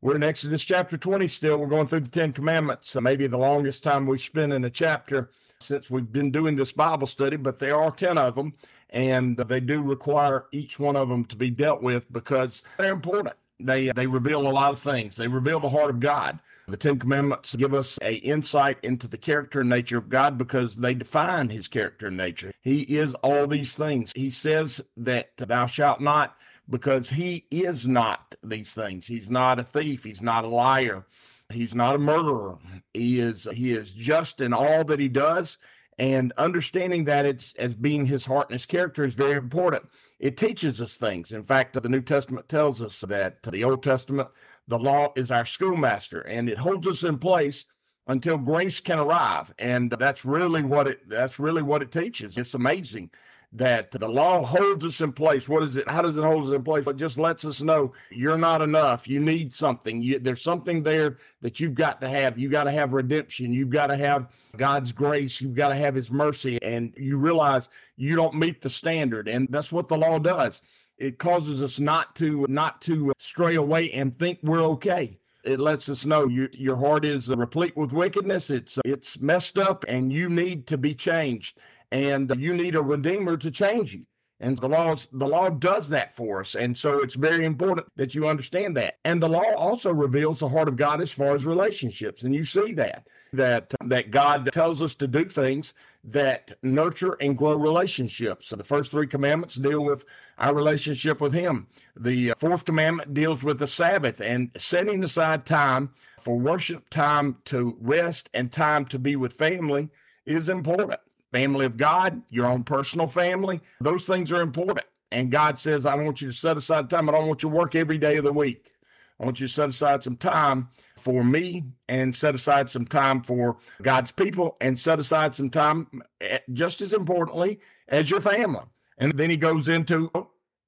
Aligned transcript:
We're 0.00 0.14
in 0.14 0.22
Exodus 0.22 0.64
chapter 0.64 0.96
20 0.96 1.26
still. 1.26 1.58
We're 1.58 1.66
going 1.66 1.88
through 1.88 2.00
the 2.00 2.10
Ten 2.10 2.32
Commandments, 2.32 2.90
so 2.90 3.00
maybe 3.00 3.26
the 3.26 3.36
longest 3.36 3.82
time 3.82 4.06
we've 4.06 4.20
spent 4.20 4.52
in 4.52 4.64
a 4.64 4.70
chapter 4.70 5.30
since 5.58 5.90
we've 5.90 6.12
been 6.12 6.30
doing 6.30 6.54
this 6.54 6.70
Bible 6.70 7.08
study, 7.08 7.36
but 7.36 7.58
there 7.58 7.76
are 7.76 7.90
10 7.90 8.16
of 8.16 8.36
them, 8.36 8.54
and 8.90 9.36
they 9.36 9.58
do 9.58 9.82
require 9.82 10.46
each 10.52 10.78
one 10.78 10.94
of 10.94 11.08
them 11.08 11.24
to 11.24 11.34
be 11.34 11.50
dealt 11.50 11.82
with 11.82 12.12
because 12.12 12.62
they're 12.76 12.92
important. 12.92 13.34
They, 13.58 13.88
they 13.88 14.06
reveal 14.06 14.46
a 14.46 14.52
lot 14.52 14.72
of 14.72 14.78
things. 14.78 15.16
They 15.16 15.26
reveal 15.26 15.58
the 15.58 15.68
heart 15.68 15.90
of 15.90 15.98
God. 15.98 16.38
The 16.68 16.76
Ten 16.76 17.00
Commandments 17.00 17.56
give 17.56 17.74
us 17.74 17.98
a 18.00 18.14
insight 18.14 18.78
into 18.84 19.08
the 19.08 19.18
character 19.18 19.62
and 19.62 19.70
nature 19.70 19.98
of 19.98 20.08
God 20.08 20.38
because 20.38 20.76
they 20.76 20.94
define 20.94 21.48
his 21.48 21.66
character 21.66 22.06
and 22.06 22.16
nature. 22.16 22.52
He 22.60 22.82
is 22.82 23.16
all 23.16 23.48
these 23.48 23.74
things. 23.74 24.12
He 24.14 24.30
says 24.30 24.80
that 24.96 25.30
thou 25.38 25.66
shalt 25.66 26.00
not 26.00 26.36
because 26.70 27.08
he 27.08 27.46
is 27.50 27.86
not 27.86 28.34
these 28.42 28.72
things. 28.72 29.06
He's 29.06 29.30
not 29.30 29.58
a 29.58 29.62
thief. 29.62 30.04
He's 30.04 30.22
not 30.22 30.44
a 30.44 30.48
liar. 30.48 31.06
He's 31.50 31.74
not 31.74 31.94
a 31.94 31.98
murderer. 31.98 32.56
He 32.92 33.20
is 33.20 33.48
he 33.52 33.72
is 33.72 33.92
just 33.94 34.40
in 34.40 34.52
all 34.52 34.84
that 34.84 35.00
he 35.00 35.08
does. 35.08 35.58
And 35.98 36.32
understanding 36.36 37.04
that 37.04 37.26
it's 37.26 37.52
as 37.54 37.74
being 37.74 38.06
his 38.06 38.24
heart 38.24 38.48
and 38.50 38.54
his 38.54 38.66
character 38.66 39.04
is 39.04 39.14
very 39.14 39.34
important. 39.34 39.82
It 40.20 40.36
teaches 40.36 40.80
us 40.80 40.96
things. 40.96 41.32
In 41.32 41.42
fact, 41.42 41.80
the 41.80 41.88
New 41.88 42.02
Testament 42.02 42.48
tells 42.48 42.80
us 42.82 43.00
that 43.00 43.42
to 43.42 43.50
the 43.50 43.64
Old 43.64 43.82
Testament, 43.82 44.28
the 44.68 44.78
law 44.78 45.12
is 45.16 45.30
our 45.30 45.44
schoolmaster, 45.44 46.20
and 46.20 46.48
it 46.48 46.58
holds 46.58 46.86
us 46.86 47.02
in 47.02 47.18
place 47.18 47.66
until 48.08 48.38
grace 48.38 48.80
can 48.80 48.98
arrive. 48.98 49.52
And 49.58 49.90
that's 49.90 50.24
really 50.24 50.62
what 50.62 50.88
it 50.88 51.08
that's 51.08 51.38
really 51.38 51.62
what 51.62 51.82
it 51.82 51.92
teaches. 51.92 52.36
It's 52.36 52.54
amazing 52.54 53.10
that 53.52 53.90
the 53.92 54.08
law 54.08 54.44
holds 54.44 54.84
us 54.84 55.00
in 55.00 55.12
place. 55.12 55.48
What 55.48 55.62
is 55.62 55.76
it? 55.76 55.88
How 55.88 56.02
does 56.02 56.18
it 56.18 56.24
hold 56.24 56.46
us 56.46 56.52
in 56.52 56.62
place? 56.62 56.86
It 56.86 56.96
just 56.96 57.16
lets 57.16 57.44
us 57.46 57.62
know 57.62 57.94
you're 58.10 58.36
not 58.36 58.60
enough. 58.60 59.08
You 59.08 59.20
need 59.20 59.54
something. 59.54 60.02
You, 60.02 60.18
there's 60.18 60.42
something 60.42 60.82
there 60.82 61.16
that 61.40 61.58
you've 61.58 61.74
got 61.74 62.00
to 62.02 62.08
have. 62.08 62.38
You 62.38 62.50
got 62.50 62.64
to 62.64 62.70
have 62.70 62.92
redemption. 62.92 63.52
You've 63.52 63.70
got 63.70 63.86
to 63.86 63.96
have 63.96 64.28
God's 64.56 64.92
grace. 64.92 65.40
You've 65.40 65.54
got 65.54 65.70
to 65.70 65.76
have 65.76 65.94
His 65.94 66.10
mercy. 66.10 66.58
And 66.62 66.92
you 66.98 67.16
realize 67.16 67.70
you 67.96 68.16
don't 68.16 68.34
meet 68.34 68.60
the 68.60 68.70
standard. 68.70 69.28
And 69.28 69.48
that's 69.50 69.72
what 69.72 69.88
the 69.88 69.96
law 69.96 70.18
does. 70.18 70.60
It 70.98 71.18
causes 71.18 71.62
us 71.62 71.78
not 71.78 72.16
to 72.16 72.44
not 72.48 72.82
to 72.82 73.12
stray 73.18 73.54
away 73.54 73.92
and 73.92 74.18
think 74.18 74.40
we're 74.42 74.62
okay 74.62 75.18
it 75.48 75.58
lets 75.58 75.88
us 75.88 76.04
know 76.04 76.28
you, 76.28 76.48
your 76.52 76.76
heart 76.76 77.04
is 77.04 77.30
replete 77.30 77.76
with 77.76 77.92
wickedness 77.92 78.50
it's 78.50 78.78
it's 78.84 79.18
messed 79.20 79.58
up 79.58 79.84
and 79.88 80.12
you 80.12 80.28
need 80.28 80.66
to 80.66 80.76
be 80.76 80.94
changed 80.94 81.58
and 81.90 82.32
you 82.36 82.54
need 82.54 82.74
a 82.74 82.82
redeemer 82.82 83.36
to 83.36 83.50
change 83.50 83.94
you. 83.94 84.04
And 84.40 84.56
the 84.56 84.68
laws, 84.68 85.08
the 85.12 85.26
law 85.26 85.48
does 85.48 85.88
that 85.88 86.14
for 86.14 86.40
us. 86.40 86.54
And 86.54 86.76
so 86.76 87.00
it's 87.00 87.16
very 87.16 87.44
important 87.44 87.88
that 87.96 88.14
you 88.14 88.28
understand 88.28 88.76
that. 88.76 88.98
And 89.04 89.20
the 89.20 89.28
law 89.28 89.54
also 89.56 89.92
reveals 89.92 90.38
the 90.38 90.48
heart 90.48 90.68
of 90.68 90.76
God 90.76 91.00
as 91.00 91.12
far 91.12 91.34
as 91.34 91.44
relationships. 91.44 92.22
And 92.22 92.32
you 92.34 92.44
see 92.44 92.72
that, 92.74 93.08
that, 93.32 93.74
that 93.84 94.12
God 94.12 94.48
tells 94.52 94.80
us 94.80 94.94
to 94.96 95.08
do 95.08 95.24
things 95.24 95.74
that 96.04 96.52
nurture 96.62 97.16
and 97.20 97.36
grow 97.36 97.54
relationships. 97.54 98.46
So 98.46 98.56
the 98.56 98.62
first 98.62 98.92
three 98.92 99.08
commandments 99.08 99.56
deal 99.56 99.84
with 99.84 100.04
our 100.38 100.54
relationship 100.54 101.20
with 101.20 101.32
Him. 101.32 101.66
The 101.96 102.34
fourth 102.38 102.64
commandment 102.64 103.14
deals 103.14 103.42
with 103.42 103.58
the 103.58 103.66
Sabbath 103.66 104.20
and 104.20 104.50
setting 104.56 105.02
aside 105.02 105.46
time 105.46 105.90
for 106.22 106.38
worship, 106.38 106.88
time 106.90 107.38
to 107.46 107.76
rest, 107.80 108.30
and 108.32 108.52
time 108.52 108.84
to 108.86 108.98
be 109.00 109.16
with 109.16 109.32
family 109.32 109.88
is 110.24 110.48
important 110.48 111.00
family 111.32 111.66
of 111.66 111.76
God, 111.76 112.22
your 112.30 112.46
own 112.46 112.64
personal 112.64 113.06
family. 113.06 113.60
Those 113.80 114.04
things 114.04 114.32
are 114.32 114.40
important. 114.40 114.86
And 115.10 115.30
God 115.30 115.58
says, 115.58 115.86
I 115.86 115.94
want 115.94 116.20
you 116.20 116.28
to 116.28 116.34
set 116.34 116.56
aside 116.56 116.90
time. 116.90 117.08
I 117.08 117.12
don't 117.12 117.26
want 117.26 117.42
you 117.42 117.48
to 117.48 117.54
work 117.54 117.74
every 117.74 117.98
day 117.98 118.16
of 118.16 118.24
the 118.24 118.32
week. 118.32 118.72
I 119.20 119.24
want 119.24 119.40
you 119.40 119.46
to 119.46 119.52
set 119.52 119.68
aside 119.68 120.02
some 120.02 120.16
time 120.16 120.68
for 120.96 121.24
me 121.24 121.64
and 121.88 122.14
set 122.14 122.34
aside 122.34 122.70
some 122.70 122.86
time 122.86 123.22
for 123.22 123.56
God's 123.82 124.12
people 124.12 124.56
and 124.60 124.78
set 124.78 124.98
aside 124.98 125.34
some 125.34 125.50
time, 125.50 125.88
eh, 126.20 126.38
just 126.52 126.80
as 126.80 126.92
importantly, 126.92 127.60
as 127.88 128.10
your 128.10 128.20
family. 128.20 128.64
And 128.98 129.16
then 129.16 129.30
he 129.30 129.36
goes 129.36 129.68
into 129.68 130.10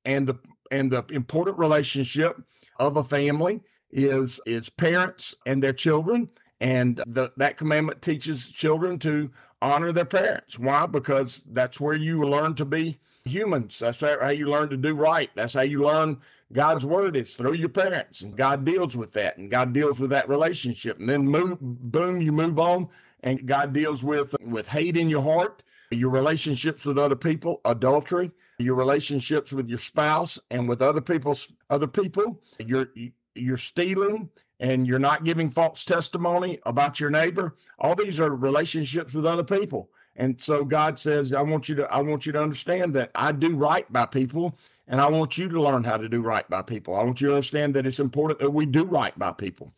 and 0.05 0.27
the 0.27 0.39
and 0.71 0.91
the 0.91 1.05
important 1.11 1.59
relationship 1.59 2.41
of 2.79 2.97
a 2.97 3.05
family 3.05 3.61
is 3.91 4.41
is 4.47 4.71
parents 4.71 5.35
and 5.47 5.63
their 5.63 5.73
children 5.73 6.29
and 6.61 7.03
the, 7.07 7.33
that 7.39 7.57
commandment 7.57 8.03
teaches 8.03 8.51
children 8.51 8.99
to 8.99 9.31
honor 9.63 9.93
their 9.93 10.05
parents. 10.05 10.59
Why? 10.59 10.87
Because 10.87 11.41
that's 11.51 11.81
where 11.81 11.95
you 11.95 12.23
learn 12.25 12.55
to 12.57 12.65
be 12.65 12.99
humans. 13.25 13.79
That's 13.79 14.01
how 14.01 14.29
you 14.29 14.47
learn 14.47 14.71
to 14.71 14.77
do 14.77 14.95
right. 14.95 15.31
That's 15.35 15.55
how 15.55 15.63
you 15.63 15.85
learn 15.85 16.21
God's 16.53 16.85
word 16.85 17.17
is 17.17 17.35
through 17.35 17.55
your 17.55 17.69
parents. 17.69 18.23
And 18.23 18.37
God 18.37 18.65
deals 18.65 18.97
with 18.97 19.13
that. 19.13 19.39
And 19.39 19.51
God 19.51 19.73
deals 19.73 20.01
with 20.01 20.11
that 20.11 20.29
relationship. 20.29 20.99
And 20.99 21.09
then 21.09 21.27
move, 21.27 21.59
boom, 21.61 22.21
you 22.21 22.33
move 22.33 22.59
on. 22.59 22.89
And 23.23 23.47
God 23.47 23.73
deals 23.73 24.03
with 24.03 24.35
with 24.41 24.67
hate 24.67 24.97
in 24.97 25.11
your 25.11 25.23
heart, 25.23 25.63
your 25.91 26.11
relationships 26.11 26.87
with 26.87 26.99
other 26.99 27.17
people, 27.17 27.61
adultery, 27.65 28.31
your 28.59 28.75
relationships 28.75 29.53
with 29.53 29.69
your 29.69 29.79
spouse 29.79 30.39
and 30.51 30.69
with 30.69 30.81
other 30.81 31.03
people's 31.03 31.53
other 31.69 31.87
people. 31.87 32.41
You're 32.59 32.89
you're 33.35 33.59
stealing 33.59 34.31
and 34.61 34.87
you're 34.87 34.99
not 34.99 35.25
giving 35.25 35.51
false 35.51 35.85
testimony 35.85 36.61
about 36.67 37.01
your 37.01 37.11
neighbor 37.11 37.57
all 37.79 37.95
these 37.95 38.21
are 38.21 38.35
relationships 38.37 39.15
with 39.15 39.27
other 39.27 39.43
people. 39.43 39.91
And 40.17 40.41
so 40.41 40.65
god 40.65 40.99
says 40.99 41.33
i 41.33 41.43
want 41.43 41.69
you 41.69 41.75
to 41.77 41.93
i 41.93 42.01
want 42.01 42.27
you 42.27 42.33
to 42.33 42.43
understand 42.43 42.95
that 42.95 43.11
i 43.15 43.33
do 43.33 43.57
right 43.57 43.91
by 43.93 44.07
people 44.07 44.59
and 44.87 45.01
i 45.01 45.09
want 45.09 45.39
you 45.39 45.49
to 45.49 45.63
learn 45.63 45.83
how 45.83 45.97
to 45.97 46.09
do 46.09 46.21
right 46.21 46.49
by 46.49 46.63
people. 46.63 46.95
I 46.95 47.03
want 47.03 47.21
you 47.21 47.29
to 47.29 47.35
understand 47.35 47.75
that 47.75 47.87
it's 47.87 48.01
important 48.01 48.39
that 48.41 48.51
we 48.51 48.67
do 48.67 48.85
right 48.85 49.19
by 49.19 49.33
people. 49.33 49.73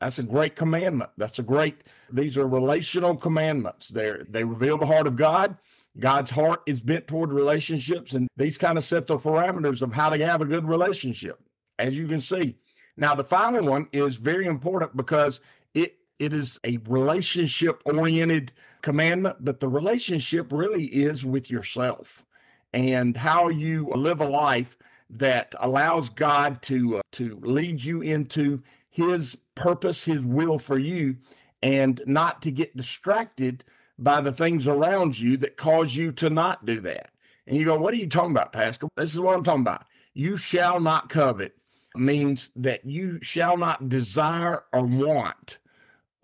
That's 0.00 0.20
a 0.20 0.22
great 0.22 0.54
commandment. 0.54 1.10
That's 1.16 1.40
a 1.40 1.42
great 1.42 1.84
these 2.10 2.38
are 2.38 2.46
relational 2.46 3.16
commandments. 3.16 3.88
They 3.88 4.12
they 4.28 4.44
reveal 4.44 4.78
the 4.78 4.86
heart 4.86 5.08
of 5.08 5.16
god. 5.16 5.56
God's 5.98 6.30
heart 6.30 6.62
is 6.66 6.80
bent 6.80 7.08
toward 7.08 7.32
relationships 7.32 8.12
and 8.12 8.28
these 8.36 8.56
kind 8.56 8.78
of 8.78 8.84
set 8.84 9.08
the 9.08 9.18
parameters 9.18 9.82
of 9.82 9.92
how 9.92 10.10
to 10.10 10.24
have 10.24 10.40
a 10.40 10.44
good 10.44 10.68
relationship. 10.68 11.40
As 11.80 11.98
you 11.98 12.06
can 12.06 12.20
see 12.20 12.56
now, 12.98 13.14
the 13.14 13.22
final 13.22 13.64
one 13.64 13.86
is 13.92 14.16
very 14.16 14.46
important 14.46 14.96
because 14.96 15.40
it 15.72 15.98
it 16.18 16.32
is 16.32 16.58
a 16.64 16.78
relationship 16.88 17.80
oriented 17.84 18.52
commandment, 18.82 19.36
but 19.38 19.60
the 19.60 19.68
relationship 19.68 20.52
really 20.52 20.84
is 20.86 21.24
with 21.24 21.48
yourself 21.48 22.24
and 22.72 23.16
how 23.16 23.48
you 23.48 23.86
live 23.94 24.20
a 24.20 24.26
life 24.26 24.76
that 25.10 25.54
allows 25.60 26.10
God 26.10 26.60
to 26.62 26.98
uh, 26.98 27.02
to 27.12 27.38
lead 27.40 27.84
you 27.84 28.02
into 28.02 28.64
his 28.90 29.38
purpose, 29.54 30.04
his 30.04 30.24
will 30.24 30.58
for 30.58 30.78
you 30.78 31.16
and 31.62 32.02
not 32.04 32.42
to 32.42 32.50
get 32.50 32.76
distracted 32.76 33.64
by 33.96 34.20
the 34.20 34.32
things 34.32 34.66
around 34.66 35.18
you 35.18 35.36
that 35.36 35.56
cause 35.56 35.94
you 35.94 36.10
to 36.12 36.30
not 36.30 36.66
do 36.66 36.80
that. 36.80 37.10
And 37.46 37.56
you 37.56 37.64
go, 37.64 37.78
what 37.78 37.94
are 37.94 37.96
you 37.96 38.08
talking 38.08 38.32
about, 38.32 38.52
Pastor? 38.52 38.88
This 38.96 39.12
is 39.12 39.20
what 39.20 39.36
I'm 39.36 39.44
talking 39.44 39.62
about. 39.62 39.86
You 40.14 40.36
shall 40.36 40.80
not 40.80 41.08
covet 41.08 41.57
means 41.96 42.50
that 42.56 42.84
you 42.84 43.18
shall 43.22 43.56
not 43.56 43.88
desire 43.88 44.64
or 44.72 44.84
want 44.84 45.58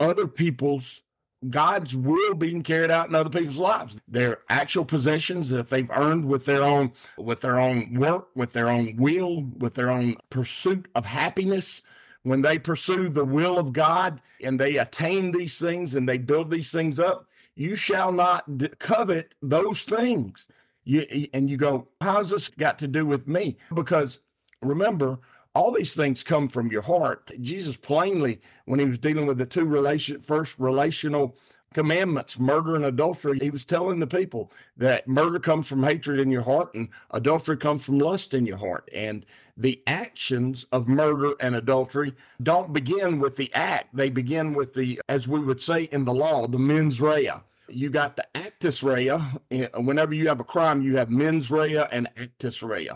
other 0.00 0.26
people's 0.26 1.02
God's 1.50 1.94
will 1.94 2.34
being 2.34 2.62
carried 2.62 2.90
out 2.90 3.08
in 3.08 3.14
other 3.14 3.30
people's 3.30 3.58
lives. 3.58 4.00
Their 4.08 4.38
actual 4.48 4.84
possessions 4.84 5.50
that 5.50 5.68
they've 5.68 5.90
earned 5.90 6.24
with 6.24 6.46
their 6.46 6.62
own 6.62 6.92
with 7.18 7.40
their 7.40 7.60
own 7.60 7.94
work, 7.94 8.28
with 8.34 8.52
their 8.52 8.68
own 8.68 8.96
will, 8.96 9.44
with 9.58 9.74
their 9.74 9.90
own 9.90 10.16
pursuit 10.30 10.88
of 10.94 11.04
happiness. 11.04 11.82
When 12.22 12.40
they 12.40 12.58
pursue 12.58 13.10
the 13.10 13.24
will 13.24 13.58
of 13.58 13.74
God 13.74 14.22
and 14.42 14.58
they 14.58 14.78
attain 14.78 15.32
these 15.32 15.58
things 15.58 15.94
and 15.94 16.08
they 16.08 16.16
build 16.16 16.50
these 16.50 16.70
things 16.70 16.98
up, 16.98 17.28
you 17.54 17.76
shall 17.76 18.12
not 18.12 18.44
covet 18.78 19.34
those 19.42 19.84
things. 19.84 20.48
You 20.84 21.28
and 21.34 21.50
you 21.50 21.56
go, 21.58 21.88
how's 22.00 22.30
this 22.30 22.48
got 22.48 22.78
to 22.78 22.88
do 22.88 23.04
with 23.04 23.28
me? 23.28 23.58
Because 23.74 24.20
remember, 24.62 25.18
all 25.54 25.70
these 25.72 25.94
things 25.94 26.22
come 26.22 26.48
from 26.48 26.70
your 26.70 26.82
heart. 26.82 27.30
Jesus 27.40 27.76
plainly, 27.76 28.40
when 28.64 28.80
he 28.80 28.86
was 28.86 28.98
dealing 28.98 29.26
with 29.26 29.38
the 29.38 29.46
two 29.46 29.64
relation 29.64 30.20
first 30.20 30.58
relational 30.58 31.36
commandments, 31.74 32.38
murder 32.38 32.76
and 32.76 32.84
adultery, 32.84 33.38
he 33.40 33.50
was 33.50 33.64
telling 33.64 33.98
the 33.98 34.06
people 34.06 34.50
that 34.76 35.06
murder 35.06 35.38
comes 35.38 35.66
from 35.66 35.82
hatred 35.82 36.20
in 36.20 36.30
your 36.30 36.42
heart 36.42 36.72
and 36.74 36.88
adultery 37.10 37.56
comes 37.56 37.84
from 37.84 37.98
lust 37.98 38.32
in 38.32 38.46
your 38.46 38.56
heart. 38.56 38.88
And 38.94 39.26
the 39.56 39.82
actions 39.86 40.64
of 40.72 40.88
murder 40.88 41.34
and 41.40 41.54
adultery 41.54 42.14
don't 42.42 42.72
begin 42.72 43.20
with 43.20 43.36
the 43.36 43.52
act. 43.54 43.94
They 43.94 44.08
begin 44.08 44.54
with 44.54 44.72
the, 44.72 45.00
as 45.08 45.28
we 45.28 45.40
would 45.40 45.60
say 45.60 45.84
in 45.84 46.04
the 46.04 46.14
law, 46.14 46.46
the 46.46 46.58
mens 46.58 47.00
rea. 47.00 47.32
You 47.68 47.90
got 47.90 48.16
the 48.16 48.26
actus 48.36 48.82
rea. 48.82 49.18
Eh, 49.50 49.68
whenever 49.76 50.14
you 50.14 50.28
have 50.28 50.40
a 50.40 50.44
crime, 50.44 50.82
you 50.82 50.96
have 50.96 51.10
mens 51.10 51.50
rea 51.50 51.86
and 51.90 52.08
actus 52.16 52.62
rea. 52.62 52.90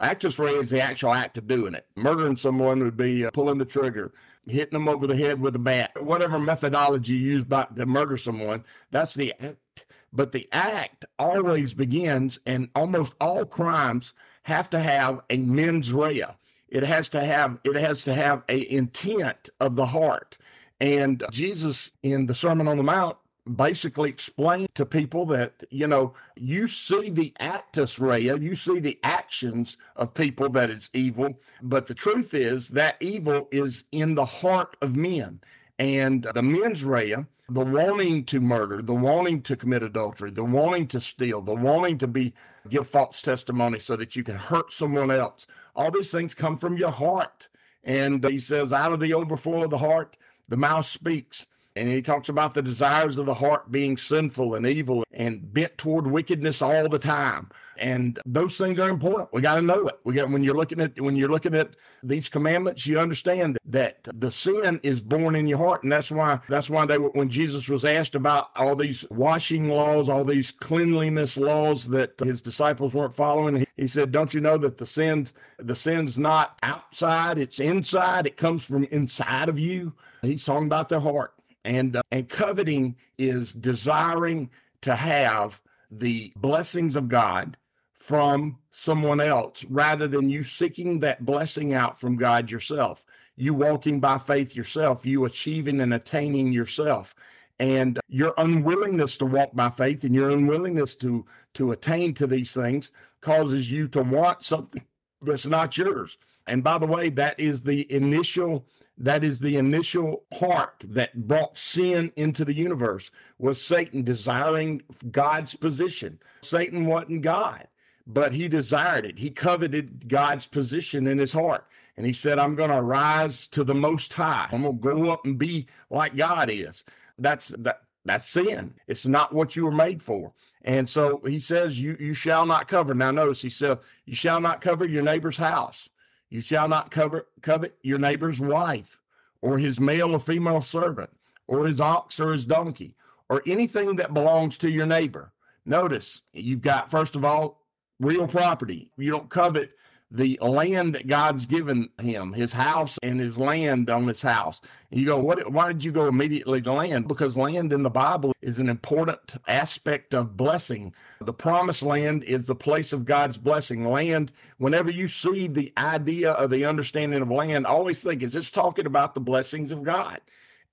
Rea 0.00 0.54
is 0.54 0.70
the 0.70 0.82
actual 0.82 1.12
act 1.12 1.38
of 1.38 1.46
doing 1.46 1.74
it. 1.74 1.86
Murdering 1.96 2.36
someone 2.36 2.82
would 2.82 2.96
be 2.96 3.26
uh, 3.26 3.30
pulling 3.30 3.58
the 3.58 3.64
trigger, 3.64 4.12
hitting 4.46 4.72
them 4.72 4.88
over 4.88 5.06
the 5.06 5.16
head 5.16 5.40
with 5.40 5.54
a 5.56 5.58
bat, 5.58 6.02
whatever 6.02 6.38
methodology 6.38 7.14
you 7.14 7.32
use 7.32 7.44
by, 7.44 7.66
to 7.76 7.86
murder 7.86 8.16
someone. 8.16 8.64
That's 8.90 9.14
the 9.14 9.34
act. 9.40 9.86
But 10.12 10.32
the 10.32 10.48
act 10.52 11.04
always 11.18 11.74
begins, 11.74 12.38
and 12.46 12.68
almost 12.74 13.14
all 13.20 13.44
crimes 13.44 14.12
have 14.44 14.70
to 14.70 14.78
have 14.78 15.20
a 15.28 15.38
mens 15.38 15.92
rea. 15.92 16.26
It 16.68 16.84
has 16.84 17.08
to 17.10 17.24
have 17.24 17.60
it 17.64 17.76
has 17.76 18.04
to 18.04 18.14
have 18.14 18.42
a 18.48 18.72
intent 18.72 19.50
of 19.60 19.76
the 19.76 19.86
heart. 19.86 20.38
And 20.80 21.22
Jesus 21.30 21.90
in 22.02 22.26
the 22.26 22.34
Sermon 22.34 22.68
on 22.68 22.76
the 22.76 22.82
Mount 22.82 23.16
basically 23.56 24.08
explain 24.08 24.66
to 24.74 24.86
people 24.86 25.26
that 25.26 25.64
you 25.70 25.86
know 25.86 26.14
you 26.34 26.66
see 26.66 27.10
the 27.10 27.32
actus 27.38 27.98
rea 27.98 28.38
you 28.40 28.54
see 28.54 28.80
the 28.80 28.98
actions 29.02 29.76
of 29.96 30.14
people 30.14 30.48
that 30.48 30.70
is 30.70 30.88
evil 30.94 31.38
but 31.62 31.86
the 31.86 31.94
truth 31.94 32.32
is 32.32 32.70
that 32.70 32.96
evil 33.00 33.48
is 33.50 33.84
in 33.92 34.14
the 34.14 34.24
heart 34.24 34.76
of 34.80 34.96
men. 34.96 35.40
And 35.78 36.26
the 36.34 36.42
mens 36.42 36.84
rea 36.84 37.16
the 37.48 37.64
wanting 37.64 38.24
to 38.24 38.40
murder 38.40 38.80
the 38.80 38.94
wanting 38.94 39.42
to 39.42 39.56
commit 39.56 39.82
adultery 39.82 40.30
the 40.30 40.44
wanting 40.44 40.86
to 40.86 41.00
steal 41.00 41.42
the 41.42 41.54
wanting 41.54 41.98
to 41.98 42.06
be 42.06 42.32
give 42.70 42.88
false 42.88 43.20
testimony 43.20 43.78
so 43.78 43.96
that 43.96 44.16
you 44.16 44.24
can 44.24 44.36
hurt 44.36 44.72
someone 44.72 45.10
else 45.10 45.46
all 45.76 45.90
these 45.90 46.10
things 46.10 46.34
come 46.34 46.56
from 46.56 46.78
your 46.78 46.90
heart. 46.90 47.48
And 47.82 48.24
he 48.24 48.38
says 48.38 48.72
out 48.72 48.92
of 48.92 49.00
the 49.00 49.12
overflow 49.12 49.64
of 49.64 49.70
the 49.70 49.78
heart 49.78 50.16
the 50.48 50.56
mouth 50.56 50.86
speaks 50.86 51.46
and 51.76 51.88
he 51.88 52.02
talks 52.02 52.28
about 52.28 52.54
the 52.54 52.62
desires 52.62 53.18
of 53.18 53.26
the 53.26 53.34
heart 53.34 53.72
being 53.72 53.96
sinful 53.96 54.54
and 54.54 54.66
evil 54.66 55.04
and 55.12 55.52
bent 55.52 55.76
toward 55.76 56.06
wickedness 56.06 56.62
all 56.62 56.88
the 56.88 56.98
time. 56.98 57.50
And 57.76 58.20
those 58.24 58.56
things 58.56 58.78
are 58.78 58.88
important. 58.88 59.32
We 59.32 59.40
got 59.40 59.56
to 59.56 59.62
know 59.62 59.88
it. 59.88 59.98
We 60.04 60.14
got 60.14 60.30
when 60.30 60.44
you're 60.44 60.54
looking 60.54 60.80
at 60.80 61.00
when 61.00 61.16
you're 61.16 61.28
looking 61.28 61.56
at 61.56 61.74
these 62.04 62.28
commandments, 62.28 62.86
you 62.86 63.00
understand 63.00 63.58
that 63.64 64.06
the 64.14 64.30
sin 64.30 64.78
is 64.84 65.00
born 65.00 65.34
in 65.34 65.48
your 65.48 65.58
heart, 65.58 65.82
and 65.82 65.90
that's 65.90 66.12
why 66.12 66.38
that's 66.48 66.70
why 66.70 66.86
they 66.86 66.98
when 66.98 67.28
Jesus 67.28 67.68
was 67.68 67.84
asked 67.84 68.14
about 68.14 68.50
all 68.54 68.76
these 68.76 69.04
washing 69.10 69.68
laws, 69.68 70.08
all 70.08 70.22
these 70.22 70.52
cleanliness 70.52 71.36
laws 71.36 71.88
that 71.88 72.12
his 72.20 72.40
disciples 72.40 72.94
weren't 72.94 73.12
following, 73.12 73.66
he 73.76 73.88
said, 73.88 74.12
"Don't 74.12 74.32
you 74.32 74.40
know 74.40 74.56
that 74.58 74.76
the 74.76 74.86
sins 74.86 75.34
the 75.58 75.74
sin's 75.74 76.16
not 76.16 76.56
outside; 76.62 77.38
it's 77.38 77.58
inside. 77.58 78.28
It 78.28 78.36
comes 78.36 78.64
from 78.64 78.84
inside 78.84 79.48
of 79.48 79.58
you." 79.58 79.92
He's 80.22 80.44
talking 80.44 80.66
about 80.66 80.88
their 80.88 81.00
heart. 81.00 81.33
And, 81.64 81.96
uh, 81.96 82.02
and 82.10 82.28
coveting 82.28 82.96
is 83.18 83.52
desiring 83.52 84.50
to 84.82 84.94
have 84.94 85.60
the 85.90 86.32
blessings 86.36 86.96
of 86.96 87.08
God 87.08 87.56
from 87.94 88.58
someone 88.70 89.20
else 89.20 89.64
rather 89.70 90.06
than 90.06 90.28
you 90.28 90.44
seeking 90.44 91.00
that 91.00 91.24
blessing 91.24 91.72
out 91.72 91.98
from 91.98 92.16
God 92.16 92.50
yourself. 92.50 93.04
You 93.36 93.54
walking 93.54 93.98
by 93.98 94.18
faith 94.18 94.54
yourself, 94.54 95.06
you 95.06 95.24
achieving 95.24 95.80
and 95.80 95.94
attaining 95.94 96.52
yourself. 96.52 97.14
And 97.58 97.98
your 98.08 98.34
unwillingness 98.36 99.16
to 99.18 99.26
walk 99.26 99.54
by 99.54 99.70
faith 99.70 100.04
and 100.04 100.14
your 100.14 100.30
unwillingness 100.30 100.96
to, 100.96 101.24
to 101.54 101.72
attain 101.72 102.12
to 102.14 102.26
these 102.26 102.52
things 102.52 102.90
causes 103.20 103.70
you 103.72 103.88
to 103.88 104.02
want 104.02 104.42
something 104.42 104.84
that's 105.22 105.46
not 105.46 105.78
yours. 105.78 106.18
And 106.46 106.62
by 106.62 106.78
the 106.78 106.86
way, 106.86 107.08
that 107.10 107.40
is 107.40 107.62
the 107.62 107.90
initial 107.90 108.66
that 108.98 109.24
is 109.24 109.40
the 109.40 109.56
initial 109.56 110.24
heart 110.34 110.84
that 110.88 111.26
brought 111.26 111.58
sin 111.58 112.12
into 112.16 112.44
the 112.44 112.54
universe 112.54 113.10
was 113.38 113.60
Satan 113.60 114.02
desiring 114.02 114.82
God's 115.10 115.56
position. 115.56 116.18
Satan 116.42 116.86
wasn't 116.86 117.22
God, 117.22 117.66
but 118.06 118.32
he 118.32 118.46
desired 118.48 119.04
it. 119.04 119.18
He 119.18 119.30
coveted 119.30 120.08
God's 120.08 120.46
position 120.46 121.06
in 121.06 121.18
his 121.18 121.32
heart. 121.32 121.66
And 121.96 122.06
he 122.06 122.12
said, 122.12 122.38
I'm 122.38 122.56
going 122.56 122.70
to 122.70 122.82
rise 122.82 123.46
to 123.48 123.64
the 123.64 123.74
most 123.74 124.12
high. 124.12 124.48
I'm 124.50 124.62
going 124.62 124.76
to 124.76 124.82
go 124.82 125.10
up 125.10 125.24
and 125.24 125.38
be 125.38 125.66
like 125.90 126.16
God 126.16 126.50
is. 126.50 126.84
That's 127.18 127.48
that 127.58 127.82
that's 128.04 128.28
sin. 128.28 128.74
It's 128.86 129.06
not 129.06 129.32
what 129.32 129.56
you 129.56 129.64
were 129.64 129.72
made 129.72 130.02
for. 130.02 130.32
And 130.62 130.88
so 130.88 131.20
he 131.26 131.40
says, 131.40 131.80
you, 131.80 131.96
you 131.98 132.14
shall 132.14 132.46
not 132.46 132.68
cover. 132.68 132.94
Now 132.94 133.10
notice 133.10 133.40
he 133.40 133.50
said, 133.50 133.78
you 134.06 134.14
shall 134.14 134.40
not 134.40 134.60
cover 134.60 134.86
your 134.86 135.02
neighbor's 135.02 135.36
house. 135.36 135.88
You 136.34 136.40
shall 136.40 136.66
not 136.66 136.90
cover, 136.90 137.28
covet 137.42 137.78
your 137.82 138.00
neighbor's 138.00 138.40
wife, 138.40 138.98
or 139.40 139.56
his 139.56 139.78
male 139.78 140.14
or 140.14 140.18
female 140.18 140.62
servant, 140.62 141.10
or 141.46 141.64
his 141.64 141.80
ox 141.80 142.18
or 142.18 142.32
his 142.32 142.44
donkey, 142.44 142.96
or 143.28 143.40
anything 143.46 143.94
that 143.94 144.12
belongs 144.12 144.58
to 144.58 144.68
your 144.68 144.84
neighbor. 144.84 145.32
Notice 145.64 146.22
you've 146.32 146.60
got, 146.60 146.90
first 146.90 147.14
of 147.14 147.24
all, 147.24 147.62
real 148.00 148.26
property. 148.26 148.90
You 148.96 149.12
don't 149.12 149.30
covet 149.30 149.76
the 150.10 150.38
land 150.40 150.94
that 150.94 151.06
God's 151.06 151.46
given 151.46 151.88
him, 152.00 152.32
his 152.32 152.52
house 152.52 152.98
and 153.02 153.18
his 153.18 153.36
land 153.36 153.90
on 153.90 154.06
his 154.06 154.22
house. 154.22 154.60
You 154.90 155.06
go, 155.06 155.18
what? 155.18 155.50
Why 155.50 155.72
did 155.72 155.82
you 155.82 155.90
go 155.90 156.06
immediately 156.06 156.62
to 156.62 156.72
land? 156.72 157.08
Because 157.08 157.36
land 157.36 157.72
in 157.72 157.82
the 157.82 157.90
Bible 157.90 158.32
is 158.40 158.58
an 158.58 158.68
important 158.68 159.34
aspect 159.48 160.14
of 160.14 160.36
blessing. 160.36 160.94
The 161.20 161.32
promised 161.32 161.82
land 161.82 162.22
is 162.24 162.46
the 162.46 162.54
place 162.54 162.92
of 162.92 163.04
God's 163.04 163.38
blessing. 163.38 163.88
Land, 163.90 164.30
whenever 164.58 164.90
you 164.90 165.08
see 165.08 165.48
the 165.48 165.72
idea 165.76 166.32
of 166.32 166.50
the 166.50 166.64
understanding 166.64 167.20
of 167.20 167.30
land, 167.30 167.66
always 167.66 168.00
think, 168.00 168.22
is 168.22 168.34
this 168.34 168.50
talking 168.50 168.86
about 168.86 169.14
the 169.14 169.20
blessings 169.20 169.72
of 169.72 169.82
God? 169.82 170.20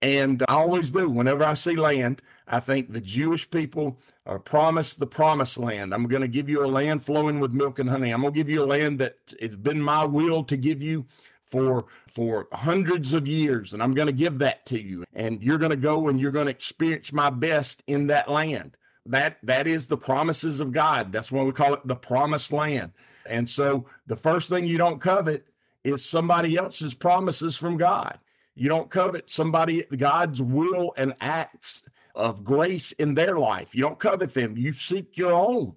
And 0.01 0.43
I 0.47 0.55
always 0.55 0.89
do. 0.89 1.09
Whenever 1.09 1.43
I 1.43 1.53
see 1.53 1.75
land, 1.75 2.21
I 2.47 2.59
think 2.59 2.91
the 2.91 3.01
Jewish 3.01 3.49
people 3.49 3.99
are 4.25 4.39
promised 4.39 4.99
the 4.99 5.07
promised 5.07 5.57
land. 5.57 5.93
I'm 5.93 6.07
going 6.07 6.21
to 6.21 6.27
give 6.27 6.49
you 6.49 6.65
a 6.65 6.67
land 6.67 7.05
flowing 7.05 7.39
with 7.39 7.53
milk 7.53 7.79
and 7.79 7.89
honey. 7.89 8.11
I'm 8.11 8.21
going 8.21 8.33
to 8.33 8.39
give 8.39 8.49
you 8.49 8.63
a 8.63 8.65
land 8.65 8.99
that 8.99 9.15
it's 9.39 9.55
been 9.55 9.81
my 9.81 10.03
will 10.05 10.43
to 10.45 10.57
give 10.57 10.81
you 10.81 11.05
for 11.45 11.85
for 12.07 12.47
hundreds 12.53 13.13
of 13.13 13.27
years 13.27 13.73
and 13.73 13.83
I'm 13.83 13.93
going 13.93 14.07
to 14.07 14.13
give 14.13 14.39
that 14.39 14.65
to 14.67 14.81
you 14.81 15.03
and 15.13 15.41
you're 15.43 15.57
going 15.57 15.71
to 15.71 15.77
go 15.77 16.07
and 16.07 16.19
you're 16.19 16.31
going 16.31 16.45
to 16.45 16.51
experience 16.51 17.13
my 17.13 17.29
best 17.29 17.83
in 17.87 18.07
that 18.07 18.29
land. 18.29 18.77
That 19.05 19.37
that 19.43 19.67
is 19.67 19.87
the 19.87 19.97
promises 19.97 20.61
of 20.61 20.71
God. 20.71 21.11
That's 21.11 21.31
why 21.31 21.43
we 21.43 21.51
call 21.51 21.73
it 21.73 21.85
the 21.85 21.95
promised 21.95 22.51
land. 22.51 22.91
And 23.25 23.47
so 23.47 23.85
the 24.07 24.15
first 24.15 24.49
thing 24.49 24.65
you 24.65 24.77
don't 24.77 25.01
covet 25.01 25.47
is 25.83 26.03
somebody 26.05 26.57
else's 26.57 26.93
promises 26.93 27.57
from 27.57 27.77
God. 27.77 28.17
You 28.55 28.69
don't 28.69 28.89
covet 28.89 29.29
somebody, 29.29 29.83
God's 29.95 30.41
will 30.41 30.93
and 30.97 31.13
acts 31.21 31.83
of 32.15 32.43
grace 32.43 32.91
in 32.93 33.15
their 33.15 33.37
life. 33.37 33.73
You 33.73 33.83
don't 33.83 33.99
covet 33.99 34.33
them. 34.33 34.57
You 34.57 34.73
seek 34.73 35.17
your 35.17 35.33
own. 35.33 35.73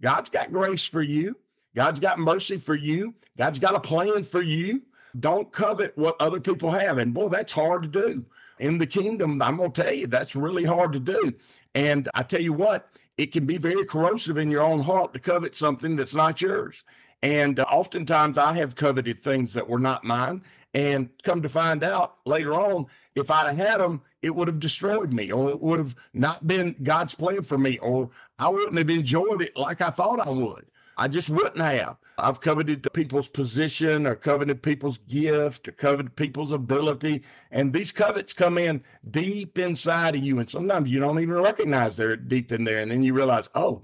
God's 0.00 0.30
got 0.30 0.52
grace 0.52 0.86
for 0.86 1.02
you. 1.02 1.36
God's 1.74 2.00
got 2.00 2.18
mercy 2.18 2.56
for 2.56 2.74
you. 2.74 3.14
God's 3.36 3.58
got 3.58 3.74
a 3.74 3.80
plan 3.80 4.24
for 4.24 4.42
you. 4.42 4.82
Don't 5.18 5.50
covet 5.52 5.96
what 5.96 6.16
other 6.20 6.40
people 6.40 6.70
have. 6.70 6.98
And 6.98 7.14
boy, 7.14 7.28
that's 7.28 7.52
hard 7.52 7.82
to 7.84 7.88
do. 7.88 8.24
In 8.58 8.78
the 8.78 8.86
kingdom, 8.86 9.40
I'm 9.40 9.56
going 9.56 9.72
to 9.72 9.82
tell 9.82 9.92
you, 9.92 10.06
that's 10.06 10.36
really 10.36 10.64
hard 10.64 10.92
to 10.92 11.00
do. 11.00 11.32
And 11.74 12.08
I 12.14 12.22
tell 12.22 12.40
you 12.40 12.52
what, 12.52 12.90
it 13.16 13.32
can 13.32 13.46
be 13.46 13.56
very 13.56 13.84
corrosive 13.84 14.38
in 14.38 14.50
your 14.50 14.62
own 14.62 14.80
heart 14.80 15.12
to 15.12 15.18
covet 15.18 15.54
something 15.54 15.96
that's 15.96 16.14
not 16.14 16.42
yours. 16.42 16.84
And 17.22 17.58
uh, 17.58 17.64
oftentimes 17.64 18.38
I 18.38 18.52
have 18.54 18.74
coveted 18.74 19.20
things 19.20 19.54
that 19.54 19.68
were 19.68 19.78
not 19.78 20.04
mine. 20.04 20.42
And 20.78 21.10
come 21.24 21.42
to 21.42 21.48
find 21.48 21.82
out 21.82 22.18
later 22.24 22.54
on, 22.54 22.86
if 23.16 23.32
I'd 23.32 23.48
have 23.48 23.56
had 23.56 23.80
them, 23.80 24.00
it 24.22 24.32
would 24.32 24.46
have 24.46 24.60
destroyed 24.60 25.12
me, 25.12 25.32
or 25.32 25.50
it 25.50 25.60
would 25.60 25.80
have 25.80 25.96
not 26.14 26.46
been 26.46 26.76
God's 26.80 27.16
plan 27.16 27.42
for 27.42 27.58
me, 27.58 27.78
or 27.78 28.10
I 28.38 28.48
wouldn't 28.48 28.78
have 28.78 28.88
enjoyed 28.88 29.42
it 29.42 29.56
like 29.56 29.80
I 29.80 29.90
thought 29.90 30.24
I 30.24 30.30
would. 30.30 30.66
I 30.96 31.08
just 31.08 31.30
wouldn't 31.30 31.58
have. 31.58 31.96
I've 32.16 32.40
coveted 32.40 32.86
people's 32.92 33.26
position 33.26 34.06
or 34.06 34.14
coveted 34.14 34.62
people's 34.62 34.98
gift 34.98 35.66
or 35.66 35.72
coveted 35.72 36.14
people's 36.14 36.52
ability. 36.52 37.24
And 37.50 37.72
these 37.72 37.90
covets 37.90 38.32
come 38.32 38.56
in 38.56 38.84
deep 39.10 39.58
inside 39.58 40.14
of 40.14 40.22
you. 40.22 40.38
And 40.38 40.48
sometimes 40.48 40.92
you 40.92 41.00
don't 41.00 41.18
even 41.18 41.40
recognize 41.40 41.96
they're 41.96 42.16
deep 42.16 42.52
in 42.52 42.62
there. 42.62 42.78
And 42.78 42.90
then 42.92 43.02
you 43.02 43.14
realize, 43.14 43.48
oh, 43.56 43.82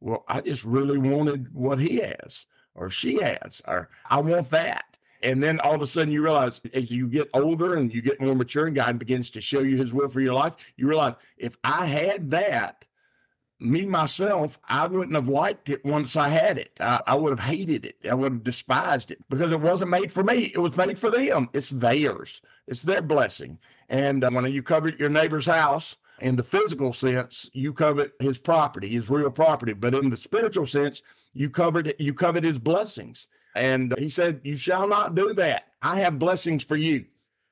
well, 0.00 0.24
I 0.28 0.42
just 0.42 0.64
really 0.64 0.98
wanted 0.98 1.54
what 1.54 1.78
he 1.78 1.96
has 1.96 2.44
or 2.74 2.90
she 2.90 3.22
has, 3.22 3.62
or 3.66 3.88
I 4.08 4.20
want 4.20 4.50
that. 4.50 4.95
And 5.22 5.42
then 5.42 5.60
all 5.60 5.74
of 5.74 5.82
a 5.82 5.86
sudden 5.86 6.12
you 6.12 6.22
realize 6.22 6.60
as 6.74 6.90
you 6.90 7.06
get 7.06 7.28
older 7.34 7.74
and 7.74 7.92
you 7.92 8.02
get 8.02 8.20
more 8.20 8.34
mature 8.34 8.66
and 8.66 8.76
God 8.76 8.98
begins 8.98 9.30
to 9.30 9.40
show 9.40 9.60
you 9.60 9.76
his 9.76 9.92
will 9.92 10.08
for 10.08 10.20
your 10.20 10.34
life, 10.34 10.54
you 10.76 10.88
realize 10.88 11.14
if 11.36 11.56
I 11.64 11.86
had 11.86 12.30
that, 12.30 12.86
me 13.58 13.86
myself, 13.86 14.58
I 14.68 14.86
wouldn't 14.86 15.14
have 15.14 15.28
liked 15.28 15.70
it 15.70 15.84
once 15.84 16.14
I 16.14 16.28
had 16.28 16.58
it. 16.58 16.72
I, 16.78 17.00
I, 17.06 17.14
would 17.14 17.30
have 17.30 17.40
hated 17.40 17.86
it. 17.86 17.96
I 18.08 18.14
would 18.14 18.32
have 18.32 18.44
despised 18.44 19.10
it 19.10 19.18
because 19.30 19.50
it 19.50 19.60
wasn't 19.60 19.90
made 19.90 20.12
for 20.12 20.22
me. 20.22 20.50
It 20.54 20.58
was 20.58 20.76
made 20.76 20.98
for 20.98 21.10
them. 21.10 21.48
It's 21.54 21.70
theirs. 21.70 22.42
It's 22.66 22.82
their 22.82 23.00
blessing. 23.00 23.58
And 23.88 24.24
uh, 24.24 24.30
when 24.30 24.50
you 24.52 24.62
covet 24.62 25.00
your 25.00 25.08
neighbor's 25.08 25.46
house, 25.46 25.96
in 26.20 26.36
the 26.36 26.42
physical 26.42 26.92
sense, 26.92 27.50
you 27.52 27.72
covet 27.72 28.12
his 28.20 28.38
property, 28.38 28.88
his 28.88 29.10
real 29.10 29.30
property. 29.30 29.72
But 29.72 29.94
in 29.94 30.10
the 30.10 30.16
spiritual 30.16 30.66
sense, 30.66 31.02
you 31.34 31.50
covered 31.50 31.94
you 31.98 32.14
covet 32.14 32.44
his 32.44 32.58
blessings. 32.58 33.28
And 33.56 33.94
he 33.98 34.08
said, 34.08 34.40
You 34.44 34.56
shall 34.56 34.86
not 34.86 35.14
do 35.14 35.32
that. 35.34 35.68
I 35.82 35.96
have 36.00 36.18
blessings 36.18 36.62
for 36.62 36.76
you. 36.76 37.06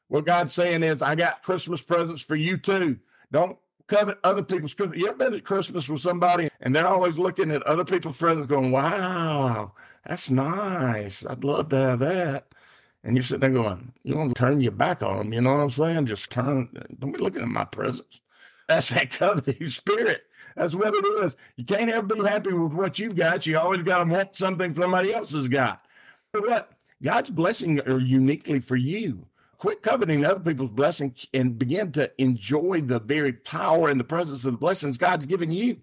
What 0.08 0.26
God's 0.26 0.52
saying 0.52 0.82
is, 0.82 1.02
I 1.02 1.14
got 1.14 1.42
Christmas 1.42 1.80
presents 1.80 2.22
for 2.22 2.36
you 2.36 2.58
too. 2.58 2.98
Don't 3.32 3.58
covet 3.86 4.18
other 4.22 4.42
people's 4.42 4.74
Christmas. 4.74 5.00
You 5.00 5.08
ever 5.08 5.16
been 5.16 5.34
at 5.34 5.44
Christmas 5.44 5.88
with 5.88 6.00
somebody 6.00 6.50
and 6.60 6.74
they're 6.74 6.86
always 6.86 7.18
looking 7.18 7.50
at 7.50 7.62
other 7.62 7.84
people's 7.84 8.18
presents 8.18 8.46
going, 8.46 8.70
Wow, 8.70 9.72
that's 10.06 10.30
nice. 10.30 11.24
I'd 11.24 11.42
love 11.42 11.70
to 11.70 11.76
have 11.76 11.98
that. 12.00 12.48
And 13.02 13.16
you're 13.16 13.22
sitting 13.22 13.40
there 13.40 13.62
going, 13.62 13.92
You 14.02 14.16
want 14.16 14.34
to 14.34 14.40
turn 14.40 14.60
your 14.60 14.72
back 14.72 15.02
on 15.02 15.16
them. 15.16 15.32
You 15.32 15.40
know 15.40 15.54
what 15.54 15.62
I'm 15.62 15.70
saying? 15.70 16.06
Just 16.06 16.30
turn, 16.30 16.68
don't 16.98 17.12
be 17.12 17.18
looking 17.18 17.42
at 17.42 17.48
my 17.48 17.64
presents. 17.64 18.20
That's 18.68 18.90
that 18.90 19.10
coveting 19.10 19.66
spirit. 19.68 20.22
That's 20.54 20.74
what 20.74 20.94
it 20.94 21.24
is. 21.24 21.36
You 21.56 21.64
can't 21.64 21.90
ever 21.90 22.06
be 22.06 22.28
happy 22.28 22.52
with 22.52 22.74
what 22.74 22.98
you've 22.98 23.16
got. 23.16 23.46
You 23.46 23.58
always 23.58 23.82
got 23.82 24.04
to 24.04 24.12
want 24.12 24.36
something 24.36 24.74
somebody 24.74 25.14
else 25.14 25.32
has 25.32 25.48
got. 25.48 25.84
What? 26.34 26.72
God's 27.02 27.30
blessing 27.30 27.80
are 27.82 28.00
uniquely 28.00 28.60
for 28.60 28.76
you. 28.76 29.26
Quit 29.58 29.82
coveting 29.82 30.24
other 30.24 30.40
people's 30.40 30.70
blessings 30.70 31.26
and 31.32 31.58
begin 31.58 31.92
to 31.92 32.10
enjoy 32.18 32.80
the 32.80 32.98
very 33.00 33.32
power 33.32 33.88
and 33.88 34.00
the 34.00 34.04
presence 34.04 34.44
of 34.44 34.52
the 34.52 34.58
blessings 34.58 34.98
God's 34.98 35.26
given 35.26 35.50
you 35.52 35.78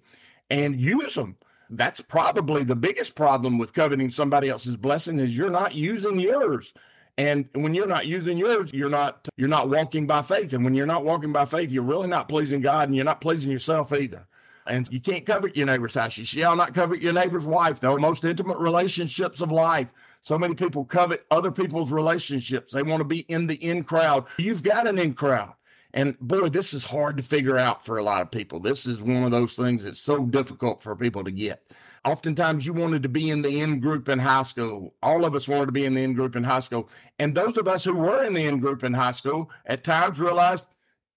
and 0.49 0.79
use 0.79 1.15
them. 1.15 1.37
That's 1.69 2.01
probably 2.01 2.63
the 2.63 2.75
biggest 2.75 3.15
problem 3.15 3.57
with 3.57 3.73
coveting 3.73 4.09
somebody 4.09 4.49
else's 4.49 4.75
blessing 4.75 5.19
is 5.19 5.35
you're 5.35 5.49
not 5.49 5.73
using 5.73 6.19
yours. 6.19 6.73
And 7.17 7.47
when 7.53 7.73
you're 7.73 7.87
not 7.87 8.07
using 8.07 8.37
yours, 8.37 8.73
you're 8.73 8.89
not 8.89 9.27
you're 9.37 9.47
not 9.47 9.69
walking 9.69 10.05
by 10.05 10.21
faith. 10.21 10.53
And 10.53 10.65
when 10.65 10.73
you're 10.73 10.85
not 10.85 11.05
walking 11.05 11.31
by 11.31 11.45
faith, 11.45 11.71
you're 11.71 11.83
really 11.83 12.07
not 12.07 12.27
pleasing 12.27 12.61
God 12.61 12.89
and 12.89 12.95
you're 12.95 13.05
not 13.05 13.21
pleasing 13.21 13.51
yourself 13.51 13.93
either. 13.93 14.27
And 14.67 14.87
you 14.91 14.99
can't 14.99 15.25
covet 15.25 15.55
your 15.55 15.65
neighbor's 15.65 15.95
house. 15.95 16.17
You 16.17 16.25
shall 16.25 16.55
not 16.55 16.73
covet 16.73 17.01
your 17.01 17.13
neighbor's 17.13 17.45
wife, 17.45 17.79
though. 17.79 17.97
Most 17.97 18.23
intimate 18.23 18.59
relationships 18.59 19.41
of 19.41 19.51
life. 19.51 19.93
So 20.21 20.37
many 20.37 20.53
people 20.53 20.85
covet 20.85 21.25
other 21.31 21.51
people's 21.51 21.91
relationships. 21.91 22.71
They 22.71 22.83
want 22.83 23.01
to 23.01 23.05
be 23.05 23.21
in 23.21 23.47
the 23.47 23.55
in 23.55 23.83
crowd. 23.83 24.25
You've 24.37 24.63
got 24.63 24.87
an 24.87 24.99
in 24.99 25.13
crowd. 25.13 25.53
And 25.93 26.17
boy, 26.19 26.47
this 26.47 26.73
is 26.73 26.85
hard 26.85 27.17
to 27.17 27.23
figure 27.23 27.57
out 27.57 27.83
for 27.83 27.97
a 27.97 28.03
lot 28.03 28.21
of 28.21 28.31
people. 28.31 28.59
This 28.59 28.85
is 28.85 29.01
one 29.01 29.23
of 29.23 29.31
those 29.31 29.55
things 29.55 29.83
that's 29.83 29.99
so 29.99 30.25
difficult 30.25 30.81
for 30.81 30.95
people 30.95 31.23
to 31.23 31.31
get. 31.31 31.61
Oftentimes, 32.05 32.65
you 32.65 32.73
wanted 32.73 33.03
to 33.03 33.09
be 33.09 33.29
in 33.29 33.41
the 33.41 33.59
in 33.59 33.79
group 33.79 34.07
in 34.09 34.17
high 34.17 34.43
school. 34.43 34.93
All 35.03 35.25
of 35.25 35.35
us 35.35 35.47
wanted 35.47 35.65
to 35.67 35.71
be 35.71 35.85
in 35.85 35.93
the 35.93 36.03
in 36.03 36.13
group 36.13 36.35
in 36.35 36.43
high 36.43 36.61
school. 36.61 36.89
And 37.19 37.35
those 37.35 37.57
of 37.57 37.67
us 37.67 37.83
who 37.83 37.95
were 37.95 38.23
in 38.23 38.33
the 38.33 38.45
in 38.45 38.59
group 38.59 38.83
in 38.83 38.93
high 38.93 39.11
school 39.11 39.51
at 39.65 39.83
times 39.83 40.19
realized 40.19 40.67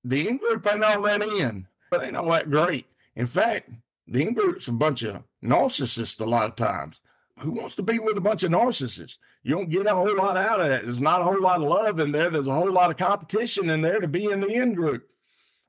the 0.03 0.29
in 0.29 0.39
group 0.39 0.67
ain't 0.67 0.83
all 0.83 1.03
that 1.03 1.23
in, 1.23 1.67
but 1.91 2.03
ain't 2.03 2.17
all 2.17 2.31
that 2.31 2.51
great. 2.51 2.87
In 3.17 3.27
fact, 3.27 3.71
the 4.07 4.23
in 4.23 4.35
group's 4.35 4.69
a 4.69 4.73
bunch 4.73 5.03
of 5.03 5.23
narcissists 5.43 6.21
a 6.21 6.25
lot 6.25 6.47
of 6.47 6.57
times. 6.57 7.01
Who 7.41 7.51
wants 7.51 7.75
to 7.77 7.83
be 7.83 7.99
with 7.99 8.17
a 8.17 8.21
bunch 8.21 8.45
of 8.45 8.53
narcissists? 8.53 9.19
You 9.43 9.57
don't 9.57 9.71
get 9.71 9.87
a 9.87 9.95
whole 9.95 10.15
lot 10.15 10.37
out 10.37 10.61
of 10.61 10.71
it. 10.71 10.85
There's 10.85 11.01
not 11.01 11.21
a 11.21 11.25
whole 11.25 11.41
lot 11.41 11.57
of 11.57 11.69
love 11.69 11.99
in 11.99 12.13
there. 12.13 12.31
There's 12.31 12.47
a 12.47 12.55
whole 12.55 12.71
lot 12.71 12.91
of 12.91 12.97
competition 12.97 13.71
in 13.71 13.81
there 13.81 14.01
to 14.01 14.07
be 14.07 14.31
in 14.31 14.41
the 14.41 14.53
in 14.53 14.75
group. 14.75 15.09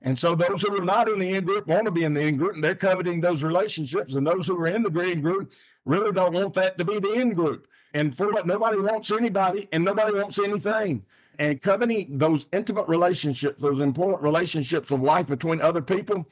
And 0.02 0.18
so 0.18 0.36
those 0.36 0.62
who 0.62 0.80
are 0.80 0.86
not 0.86 1.10
in 1.10 1.18
the 1.18 1.34
in 1.34 1.46
group 1.46 1.66
want 1.66 1.86
to 1.86 1.92
be 1.92 2.04
in 2.04 2.14
the 2.14 2.22
in 2.22 2.38
group 2.38 2.54
and 2.54 2.64
they're 2.64 2.76
coveting 2.76 3.20
those 3.20 3.44
relationships. 3.44 4.14
And 4.14 4.26
those 4.26 4.46
who 4.46 4.60
are 4.62 4.68
in 4.68 4.84
the 4.84 4.90
green 4.90 5.22
group 5.22 5.52
really 5.86 6.12
don't 6.12 6.34
want 6.34 6.54
that 6.54 6.78
to 6.78 6.86
be 6.86 7.00
the 7.00 7.14
in 7.14 7.34
group. 7.34 7.68
And 7.96 8.16
for 8.16 8.32
what 8.32 8.46
nobody 8.46 8.78
wants 8.78 9.12
anybody 9.12 9.68
and 9.72 9.84
nobody 9.84 10.14
wants 10.14 10.38
anything. 10.38 11.04
And 11.40 11.60
coveting 11.60 12.20
those 12.20 12.46
intimate 12.54 12.88
relationships, 12.88 13.62
those 13.62 13.80
important 13.80 14.22
relationships 14.22 14.92
of 14.92 15.02
life 15.02 15.28
between 15.28 15.60
other 15.60 15.82
people 15.82 16.28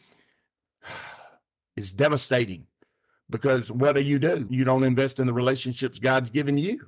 is 1.76 1.92
devastating 1.92 2.68
because 3.30 3.72
what 3.72 3.94
do 3.94 4.02
you 4.02 4.20
do? 4.20 4.48
You 4.50 4.64
don't 4.64 4.84
invest 4.84 5.20
in 5.20 5.28
the 5.28 5.34
relationships 5.34 6.00
God's 6.00 6.30
given 6.30 6.58
you. 6.58 6.88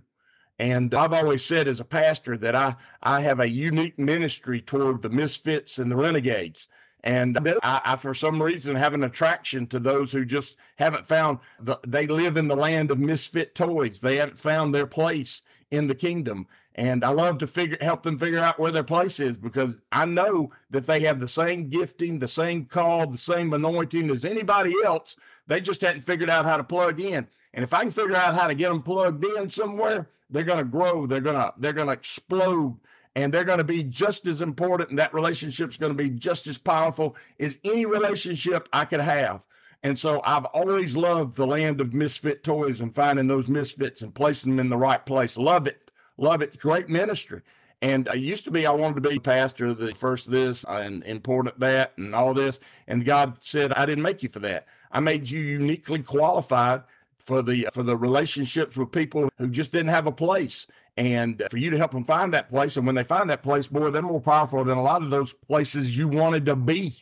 And 0.59 0.93
I've 0.93 1.13
always 1.13 1.43
said 1.43 1.67
as 1.67 1.79
a 1.79 1.85
pastor 1.85 2.37
that 2.37 2.55
I, 2.55 2.75
I 3.03 3.21
have 3.21 3.39
a 3.39 3.49
unique 3.49 3.99
ministry 3.99 4.61
toward 4.61 5.01
the 5.01 5.09
misfits 5.09 5.79
and 5.79 5.91
the 5.91 5.97
renegades. 5.97 6.69
And 7.03 7.37
I, 7.61 7.81
I, 7.85 7.95
for 7.97 8.13
some 8.13 8.41
reason, 8.41 8.75
have 8.75 8.93
an 8.93 9.03
attraction 9.03 9.67
to 9.67 9.79
those 9.79 10.11
who 10.11 10.25
just 10.25 10.57
haven't 10.77 11.05
found 11.05 11.39
the, 11.59 11.77
they 11.85 12.07
live 12.07 12.35
in 12.35 12.47
the 12.47 12.55
land 12.55 12.89
of 12.89 12.99
misfit 12.99 13.53
toys. 13.53 13.99
They 13.99 14.15
haven't 14.15 14.39
found 14.39 14.73
their 14.73 14.87
place 14.87 15.41
in 15.71 15.87
the 15.87 15.93
kingdom. 15.93 16.47
And 16.77 17.05
I 17.05 17.09
love 17.09 17.37
to 17.37 17.47
figure, 17.47 17.77
help 17.79 18.03
them 18.03 18.17
figure 18.17 18.39
out 18.39 18.59
where 18.59 18.71
their 18.71 18.83
place 18.83 19.21
is 19.21 19.37
because 19.37 19.77
I 19.93 20.03
know 20.03 20.51
that 20.71 20.85
they 20.85 20.99
have 21.01 21.21
the 21.21 21.27
same 21.27 21.69
gifting, 21.69 22.19
the 22.19 22.27
same 22.27 22.65
call, 22.65 23.07
the 23.07 23.17
same 23.17 23.53
anointing 23.53 24.11
as 24.11 24.25
anybody 24.25 24.75
else. 24.83 25.15
They 25.47 25.61
just 25.61 25.79
hadn't 25.79 26.01
figured 26.01 26.29
out 26.29 26.43
how 26.43 26.57
to 26.57 26.65
plug 26.65 26.99
in. 26.99 27.27
And 27.53 27.63
if 27.63 27.73
I 27.73 27.81
can 27.81 27.91
figure 27.91 28.17
out 28.17 28.35
how 28.35 28.47
to 28.47 28.53
get 28.53 28.69
them 28.69 28.81
plugged 28.81 29.23
in 29.23 29.47
somewhere, 29.47 30.09
they're 30.29 30.43
going 30.43 30.59
to 30.59 30.65
grow. 30.65 31.07
They're 31.07 31.21
going 31.21 31.37
to, 31.37 31.53
they're 31.57 31.71
going 31.71 31.87
to 31.87 31.93
explode 31.93 32.77
and 33.15 33.33
they're 33.33 33.45
going 33.45 33.59
to 33.59 33.63
be 33.63 33.81
just 33.81 34.27
as 34.27 34.41
important. 34.41 34.89
And 34.89 34.99
that 34.99 35.13
relationship's 35.13 35.77
going 35.77 35.95
to 35.95 36.03
be 36.03 36.09
just 36.09 36.45
as 36.45 36.57
powerful 36.57 37.15
as 37.39 37.57
any 37.63 37.85
relationship 37.85 38.67
I 38.73 38.83
could 38.83 38.99
have. 38.99 39.45
And 39.81 39.97
so 39.97 40.21
I've 40.25 40.45
always 40.45 40.97
loved 40.97 41.37
the 41.37 41.47
land 41.47 41.79
of 41.79 41.93
misfit 41.93 42.43
toys 42.43 42.81
and 42.81 42.93
finding 42.93 43.27
those 43.27 43.47
misfits 43.47 44.01
and 44.01 44.13
placing 44.13 44.51
them 44.51 44.59
in 44.59 44.69
the 44.69 44.77
right 44.77 45.05
place. 45.05 45.37
Love 45.37 45.67
it. 45.67 45.84
Love 46.17 46.41
it. 46.41 46.57
Great 46.59 46.89
ministry. 46.89 47.41
And 47.81 48.07
I 48.07 48.13
used 48.13 48.45
to 48.45 48.51
be, 48.51 48.65
I 48.65 48.71
wanted 48.71 49.03
to 49.03 49.09
be 49.09 49.19
pastor, 49.19 49.73
the 49.73 49.93
first 49.93 50.31
this 50.31 50.63
and 50.67 51.03
important 51.03 51.59
that 51.59 51.93
and 51.97 52.15
all 52.15 52.33
this. 52.33 52.59
And 52.87 53.05
God 53.05 53.37
said, 53.41 53.73
I 53.73 53.85
didn't 53.85 54.03
make 54.03 54.23
you 54.23 54.29
for 54.29 54.39
that. 54.39 54.67
I 54.91 55.01
made 55.01 55.29
you 55.29 55.41
uniquely 55.41 56.01
qualified 56.01 56.83
for 57.25 57.41
the 57.41 57.67
for 57.73 57.83
the 57.83 57.97
relationships 57.97 58.77
with 58.77 58.91
people 58.91 59.29
who 59.37 59.47
just 59.49 59.71
didn't 59.71 59.89
have 59.89 60.07
a 60.07 60.11
place 60.11 60.67
and 60.95 61.41
for 61.49 61.57
you 61.57 61.69
to 61.71 61.77
help 61.77 61.91
them 61.91 62.03
find 62.03 62.31
that 62.33 62.49
place 62.49 62.77
and 62.77 62.85
when 62.85 62.95
they 62.95 63.03
find 63.03 63.29
that 63.29 63.41
place 63.41 63.65
boy 63.67 63.89
they're 63.89 64.03
more 64.03 64.21
powerful 64.21 64.63
than 64.63 64.77
a 64.77 64.81
lot 64.81 65.01
of 65.01 65.09
those 65.09 65.33
places 65.33 65.97
you 65.97 66.07
wanted 66.07 66.45
to 66.45 66.55
be 66.55 66.93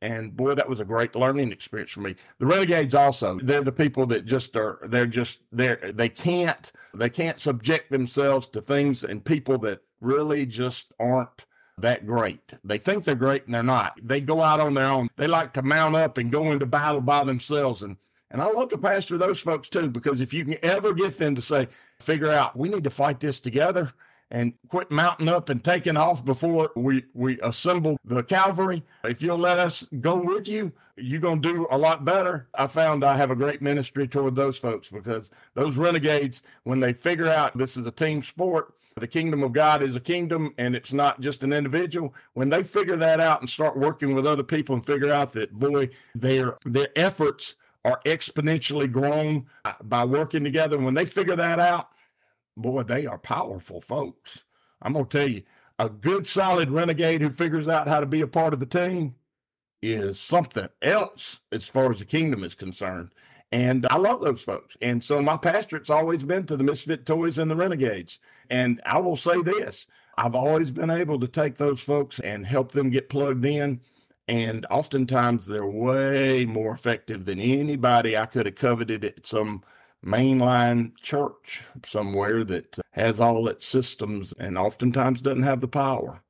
and 0.00 0.36
boy 0.36 0.54
that 0.54 0.68
was 0.68 0.80
a 0.80 0.84
great 0.84 1.16
learning 1.16 1.50
experience 1.50 1.90
for 1.90 2.00
me 2.00 2.14
the 2.38 2.46
renegades 2.46 2.94
also 2.94 3.38
they're 3.40 3.62
the 3.62 3.72
people 3.72 4.06
that 4.06 4.24
just 4.24 4.56
are 4.56 4.78
they're 4.84 5.06
just 5.06 5.40
they're 5.50 5.92
they 5.92 6.08
can't 6.08 6.72
they 6.94 7.10
can't 7.10 7.40
subject 7.40 7.90
themselves 7.90 8.46
to 8.46 8.60
things 8.60 9.02
and 9.02 9.24
people 9.24 9.58
that 9.58 9.80
really 10.00 10.44
just 10.46 10.92
aren't 11.00 11.46
that 11.78 12.06
great. 12.06 12.52
They 12.64 12.78
think 12.78 13.04
they're 13.04 13.14
great 13.14 13.46
and 13.46 13.54
they're 13.54 13.62
not. 13.62 13.98
They 14.02 14.20
go 14.20 14.40
out 14.40 14.60
on 14.60 14.74
their 14.74 14.86
own. 14.86 15.08
They 15.16 15.26
like 15.26 15.52
to 15.54 15.62
mount 15.62 15.94
up 15.94 16.18
and 16.18 16.30
go 16.30 16.52
into 16.52 16.66
battle 16.66 17.00
by 17.00 17.24
themselves 17.24 17.82
and 17.82 17.96
and 18.30 18.40
I 18.40 18.46
love 18.46 18.70
to 18.70 18.78
pastor 18.78 19.18
those 19.18 19.42
folks 19.42 19.68
too, 19.68 19.90
because 19.90 20.22
if 20.22 20.32
you 20.32 20.46
can 20.46 20.56
ever 20.62 20.94
get 20.94 21.18
them 21.18 21.34
to 21.34 21.42
say, 21.42 21.68
figure 22.00 22.30
out, 22.30 22.56
we 22.56 22.70
need 22.70 22.84
to 22.84 22.90
fight 22.90 23.20
this 23.20 23.40
together 23.40 23.92
and 24.32 24.54
quit 24.68 24.90
mounting 24.90 25.28
up 25.28 25.50
and 25.50 25.62
taking 25.62 25.96
off 25.96 26.24
before 26.24 26.70
we, 26.74 27.04
we 27.12 27.38
assemble 27.42 27.98
the 28.04 28.22
cavalry. 28.22 28.82
If 29.04 29.20
you'll 29.20 29.38
let 29.38 29.58
us 29.58 29.86
go 30.00 30.16
with 30.16 30.48
you, 30.48 30.72
you're 30.96 31.20
going 31.20 31.42
to 31.42 31.54
do 31.54 31.66
a 31.70 31.76
lot 31.76 32.06
better. 32.06 32.48
I 32.54 32.66
found 32.66 33.04
I 33.04 33.14
have 33.16 33.30
a 33.30 33.36
great 33.36 33.60
ministry 33.60 34.08
toward 34.08 34.34
those 34.34 34.58
folks 34.58 34.88
because 34.88 35.30
those 35.54 35.76
renegades, 35.76 36.42
when 36.64 36.80
they 36.80 36.94
figure 36.94 37.28
out 37.28 37.56
this 37.56 37.76
is 37.76 37.84
a 37.84 37.90
team 37.90 38.22
sport, 38.22 38.74
the 38.96 39.06
kingdom 39.06 39.42
of 39.42 39.52
God 39.52 39.82
is 39.82 39.96
a 39.96 40.00
kingdom 40.00 40.54
and 40.56 40.74
it's 40.74 40.94
not 40.94 41.20
just 41.20 41.42
an 41.42 41.52
individual. 41.52 42.14
When 42.32 42.48
they 42.48 42.62
figure 42.62 42.96
that 42.96 43.20
out 43.20 43.42
and 43.42 43.50
start 43.50 43.76
working 43.76 44.14
with 44.14 44.26
other 44.26 44.42
people 44.42 44.74
and 44.74 44.84
figure 44.84 45.12
out 45.12 45.32
that, 45.34 45.52
boy, 45.52 45.90
their, 46.14 46.56
their 46.64 46.88
efforts 46.96 47.56
are 47.84 48.00
exponentially 48.06 48.90
grown 48.90 49.44
by 49.84 50.04
working 50.04 50.44
together. 50.44 50.78
When 50.78 50.94
they 50.94 51.04
figure 51.04 51.36
that 51.36 51.58
out, 51.58 51.88
boy, 52.56 52.82
they 52.82 53.06
are 53.06 53.18
powerful 53.18 53.80
folks. 53.80 54.44
I'm 54.80 54.92
going 54.94 55.06
to 55.06 55.18
tell 55.18 55.28
you, 55.28 55.42
a 55.78 55.88
good, 55.88 56.26
solid 56.26 56.70
renegade 56.70 57.22
who 57.22 57.30
figures 57.30 57.68
out 57.68 57.88
how 57.88 58.00
to 58.00 58.06
be 58.06 58.20
a 58.20 58.26
part 58.26 58.52
of 58.52 58.60
the 58.60 58.66
team 58.66 59.14
is 59.80 60.18
something 60.20 60.68
else 60.80 61.40
as 61.50 61.68
far 61.68 61.90
as 61.90 61.98
the 61.98 62.04
kingdom 62.04 62.44
is 62.44 62.54
concerned. 62.54 63.10
And 63.50 63.86
I 63.90 63.96
love 63.96 64.20
those 64.20 64.42
folks. 64.42 64.76
And 64.80 65.02
so 65.02 65.20
my 65.20 65.36
pastorate's 65.36 65.90
always 65.90 66.22
been 66.22 66.46
to 66.46 66.56
the 66.56 66.64
Misfit 66.64 67.04
Toys 67.04 67.38
and 67.38 67.50
the 67.50 67.56
Renegades. 67.56 68.18
And 68.48 68.80
I 68.86 68.98
will 68.98 69.16
say 69.16 69.42
this 69.42 69.86
I've 70.16 70.34
always 70.34 70.70
been 70.70 70.90
able 70.90 71.18
to 71.20 71.28
take 71.28 71.56
those 71.56 71.82
folks 71.82 72.20
and 72.20 72.46
help 72.46 72.72
them 72.72 72.90
get 72.90 73.10
plugged 73.10 73.44
in 73.44 73.80
and 74.28 74.66
oftentimes 74.70 75.46
they're 75.46 75.66
way 75.66 76.44
more 76.44 76.72
effective 76.72 77.24
than 77.24 77.40
anybody 77.40 78.16
I 78.16 78.26
could 78.26 78.46
have 78.46 78.54
coveted 78.54 79.04
at 79.04 79.26
some 79.26 79.62
mainline 80.04 80.96
church 80.96 81.62
somewhere 81.84 82.44
that 82.44 82.78
uh, 82.78 82.82
has 82.92 83.20
all 83.20 83.48
its 83.48 83.64
systems 83.64 84.32
and 84.38 84.58
oftentimes 84.58 85.20
doesn't 85.20 85.42
have 85.44 85.60
the 85.60 85.68
power. 85.68 86.22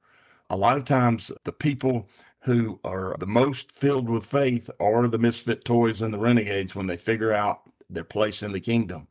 A 0.50 0.56
lot 0.56 0.76
of 0.76 0.84
times 0.84 1.32
the 1.44 1.52
people 1.52 2.08
who 2.40 2.78
are 2.84 3.16
the 3.18 3.26
most 3.26 3.72
filled 3.72 4.08
with 4.08 4.26
faith 4.26 4.68
are 4.80 5.08
the 5.08 5.18
misfit 5.18 5.64
toys 5.64 6.02
and 6.02 6.12
the 6.12 6.18
renegades 6.18 6.74
when 6.74 6.86
they 6.86 6.96
figure 6.96 7.32
out 7.32 7.62
their 7.88 8.04
place 8.04 8.42
in 8.42 8.52
the 8.52 8.60
kingdom. 8.60 9.08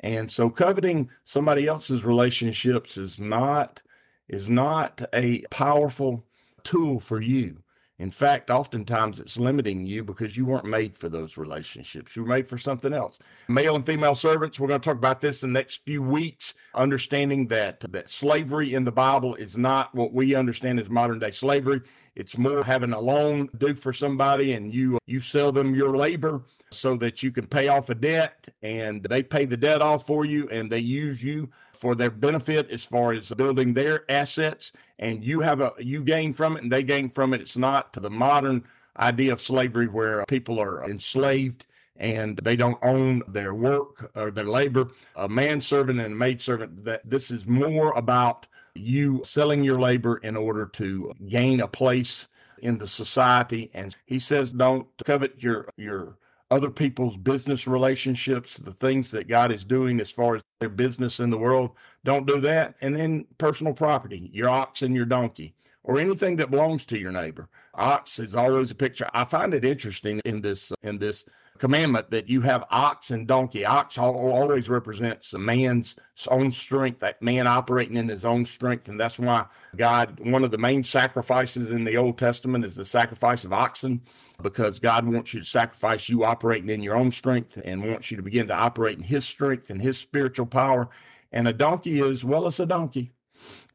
And 0.00 0.30
so 0.30 0.48
coveting 0.48 1.10
somebody 1.24 1.66
else's 1.66 2.04
relationships 2.04 2.96
is 2.96 3.18
not 3.18 3.82
is 4.28 4.48
not 4.48 5.02
a 5.14 5.42
powerful 5.50 6.24
tool 6.62 7.00
for 7.00 7.20
you. 7.20 7.62
In 7.98 8.10
fact, 8.10 8.48
oftentimes 8.48 9.18
it's 9.18 9.38
limiting 9.38 9.84
you 9.84 10.04
because 10.04 10.36
you 10.36 10.44
weren't 10.44 10.64
made 10.64 10.96
for 10.96 11.08
those 11.08 11.36
relationships. 11.36 12.14
You 12.14 12.22
were 12.22 12.28
made 12.28 12.48
for 12.48 12.56
something 12.56 12.92
else. 12.92 13.18
Male 13.48 13.74
and 13.74 13.84
female 13.84 14.14
servants, 14.14 14.60
we're 14.60 14.68
going 14.68 14.80
to 14.80 14.84
talk 14.88 14.96
about 14.96 15.20
this 15.20 15.42
in 15.42 15.52
the 15.52 15.58
next 15.58 15.84
few 15.84 16.00
weeks, 16.00 16.54
understanding 16.74 17.48
that, 17.48 17.80
that 17.80 18.08
slavery 18.08 18.72
in 18.74 18.84
the 18.84 18.92
Bible 18.92 19.34
is 19.34 19.56
not 19.56 19.92
what 19.96 20.12
we 20.12 20.36
understand 20.36 20.78
as 20.78 20.88
modern 20.88 21.18
day 21.18 21.32
slavery. 21.32 21.80
It's 22.14 22.38
more 22.38 22.62
having 22.62 22.92
a 22.92 23.00
loan 23.00 23.48
due 23.58 23.74
for 23.74 23.92
somebody 23.92 24.52
and 24.52 24.72
you 24.72 24.98
you 25.06 25.20
sell 25.20 25.52
them 25.52 25.74
your 25.74 25.96
labor 25.96 26.42
so 26.70 26.96
that 26.96 27.22
you 27.22 27.30
can 27.30 27.46
pay 27.46 27.68
off 27.68 27.88
a 27.90 27.94
debt 27.94 28.48
and 28.62 29.02
they 29.04 29.22
pay 29.22 29.44
the 29.44 29.56
debt 29.56 29.82
off 29.82 30.06
for 30.06 30.24
you 30.24 30.48
and 30.50 30.70
they 30.70 30.78
use 30.78 31.22
you 31.22 31.48
for 31.72 31.94
their 31.94 32.10
benefit 32.10 32.70
as 32.70 32.84
far 32.84 33.12
as 33.12 33.32
building 33.32 33.72
their 33.72 34.10
assets 34.10 34.72
and 34.98 35.24
you 35.24 35.40
have 35.40 35.60
a 35.60 35.72
you 35.78 36.02
gain 36.02 36.32
from 36.32 36.56
it 36.56 36.62
and 36.62 36.72
they 36.72 36.82
gain 36.82 37.08
from 37.08 37.32
it. 37.32 37.40
It's 37.40 37.56
not 37.56 37.92
to 37.94 38.00
the 38.00 38.10
modern 38.10 38.64
idea 38.98 39.32
of 39.32 39.40
slavery 39.40 39.86
where 39.86 40.24
people 40.26 40.60
are 40.60 40.84
enslaved 40.88 41.66
and 41.96 42.38
they 42.38 42.56
don't 42.56 42.78
own 42.82 43.22
their 43.28 43.54
work 43.54 44.10
or 44.14 44.30
their 44.30 44.44
labor. 44.44 44.88
A 45.16 45.28
manservant 45.28 46.00
and 46.00 46.12
a 46.12 46.16
maidservant 46.16 46.84
that 46.84 47.08
this 47.08 47.30
is 47.30 47.46
more 47.46 47.92
about 47.96 48.46
you 48.74 49.20
selling 49.24 49.64
your 49.64 49.80
labor 49.80 50.18
in 50.18 50.36
order 50.36 50.66
to 50.66 51.12
gain 51.28 51.60
a 51.60 51.68
place 51.68 52.28
in 52.60 52.78
the 52.78 52.88
society. 52.88 53.70
And 53.74 53.96
he 54.06 54.18
says 54.18 54.52
don't 54.52 54.86
covet 55.04 55.42
your 55.42 55.68
your 55.76 56.18
other 56.50 56.70
people's 56.70 57.16
business 57.16 57.66
relationships, 57.66 58.56
the 58.56 58.72
things 58.72 59.10
that 59.10 59.28
God 59.28 59.52
is 59.52 59.64
doing 59.64 60.00
as 60.00 60.10
far 60.10 60.36
as 60.36 60.42
their 60.60 60.68
business 60.68 61.20
in 61.20 61.30
the 61.30 61.38
world. 61.38 61.72
Don't 62.04 62.26
do 62.26 62.40
that. 62.40 62.74
And 62.80 62.96
then 62.96 63.26
personal 63.36 63.74
property, 63.74 64.30
your 64.32 64.48
ox 64.48 64.82
and 64.82 64.94
your 64.94 65.04
donkey, 65.04 65.54
or 65.84 65.98
anything 65.98 66.36
that 66.36 66.50
belongs 66.50 66.84
to 66.86 66.98
your 66.98 67.12
neighbor. 67.12 67.48
Ox 67.78 68.18
is 68.18 68.34
always 68.34 68.70
a 68.70 68.74
picture. 68.74 69.08
I 69.14 69.24
find 69.24 69.54
it 69.54 69.64
interesting 69.64 70.20
in 70.24 70.42
this 70.42 70.72
in 70.82 70.98
this 70.98 71.24
commandment 71.58 72.10
that 72.10 72.28
you 72.28 72.40
have 72.40 72.64
ox 72.70 73.10
and 73.10 73.26
donkey. 73.26 73.64
Ox 73.64 73.98
always 73.98 74.68
represents 74.68 75.34
a 75.34 75.38
man's 75.38 75.96
own 76.28 76.52
strength, 76.52 77.00
that 77.00 77.20
man 77.20 77.46
operating 77.46 77.96
in 77.96 78.08
his 78.08 78.24
own 78.24 78.44
strength. 78.44 78.88
And 78.88 78.98
that's 78.98 79.18
why 79.18 79.46
God, 79.76 80.20
one 80.20 80.44
of 80.44 80.50
the 80.50 80.58
main 80.58 80.84
sacrifices 80.84 81.72
in 81.72 81.84
the 81.84 81.96
Old 81.96 82.16
Testament 82.16 82.64
is 82.64 82.76
the 82.76 82.84
sacrifice 82.84 83.44
of 83.44 83.52
oxen, 83.52 84.02
because 84.42 84.78
God 84.78 85.06
wants 85.06 85.34
you 85.34 85.40
to 85.40 85.46
sacrifice 85.46 86.08
you 86.08 86.24
operating 86.24 86.68
in 86.68 86.82
your 86.82 86.96
own 86.96 87.10
strength 87.10 87.60
and 87.64 87.88
wants 87.88 88.10
you 88.10 88.16
to 88.16 88.22
begin 88.22 88.46
to 88.48 88.54
operate 88.54 88.98
in 88.98 89.04
his 89.04 89.24
strength 89.24 89.68
and 89.68 89.82
his 89.82 89.98
spiritual 89.98 90.46
power. 90.46 90.88
And 91.32 91.46
a 91.48 91.52
donkey 91.52 92.00
is, 92.00 92.24
well, 92.24 92.46
it's 92.46 92.60
a 92.60 92.66
donkey. 92.66 93.12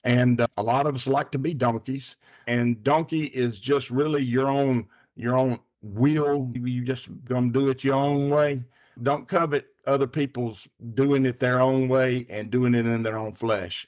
And 0.03 0.41
uh, 0.41 0.47
a 0.57 0.63
lot 0.63 0.85
of 0.85 0.95
us 0.95 1.07
like 1.07 1.31
to 1.31 1.39
be 1.39 1.53
donkeys. 1.53 2.15
And 2.47 2.83
donkey 2.83 3.25
is 3.25 3.59
just 3.59 3.89
really 3.89 4.23
your 4.23 4.47
own 4.47 4.87
your 5.15 5.37
own 5.37 5.59
will. 5.81 6.51
You 6.53 6.83
just 6.83 7.07
gonna 7.25 7.51
do 7.51 7.69
it 7.69 7.83
your 7.83 7.95
own 7.95 8.29
way. 8.29 8.63
Don't 9.01 9.27
covet 9.27 9.67
other 9.87 10.07
people's 10.07 10.67
doing 10.93 11.25
it 11.25 11.39
their 11.39 11.59
own 11.59 11.87
way 11.87 12.25
and 12.29 12.51
doing 12.51 12.75
it 12.75 12.85
in 12.85 13.03
their 13.03 13.17
own 13.17 13.33
flesh. 13.33 13.87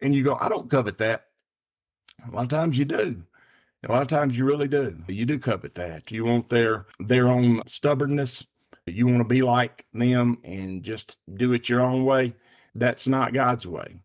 And 0.00 0.14
you 0.14 0.24
go, 0.24 0.36
I 0.40 0.48
don't 0.48 0.70
covet 0.70 0.98
that. 0.98 1.26
A 2.26 2.30
lot 2.30 2.44
of 2.44 2.48
times 2.48 2.76
you 2.76 2.84
do. 2.84 3.22
A 3.84 3.92
lot 3.92 4.02
of 4.02 4.08
times 4.08 4.38
you 4.38 4.44
really 4.44 4.68
do. 4.68 4.96
You 5.08 5.26
do 5.26 5.38
covet 5.38 5.74
that. 5.74 6.10
You 6.10 6.24
want 6.24 6.48
their 6.48 6.86
their 7.00 7.28
own 7.28 7.62
stubbornness. 7.66 8.46
You 8.86 9.06
want 9.06 9.18
to 9.18 9.24
be 9.24 9.42
like 9.42 9.86
them 9.92 10.38
and 10.44 10.82
just 10.82 11.18
do 11.34 11.52
it 11.52 11.68
your 11.68 11.80
own 11.80 12.04
way. 12.04 12.34
That's 12.74 13.06
not 13.06 13.32
God's 13.32 13.66
way. 13.66 14.00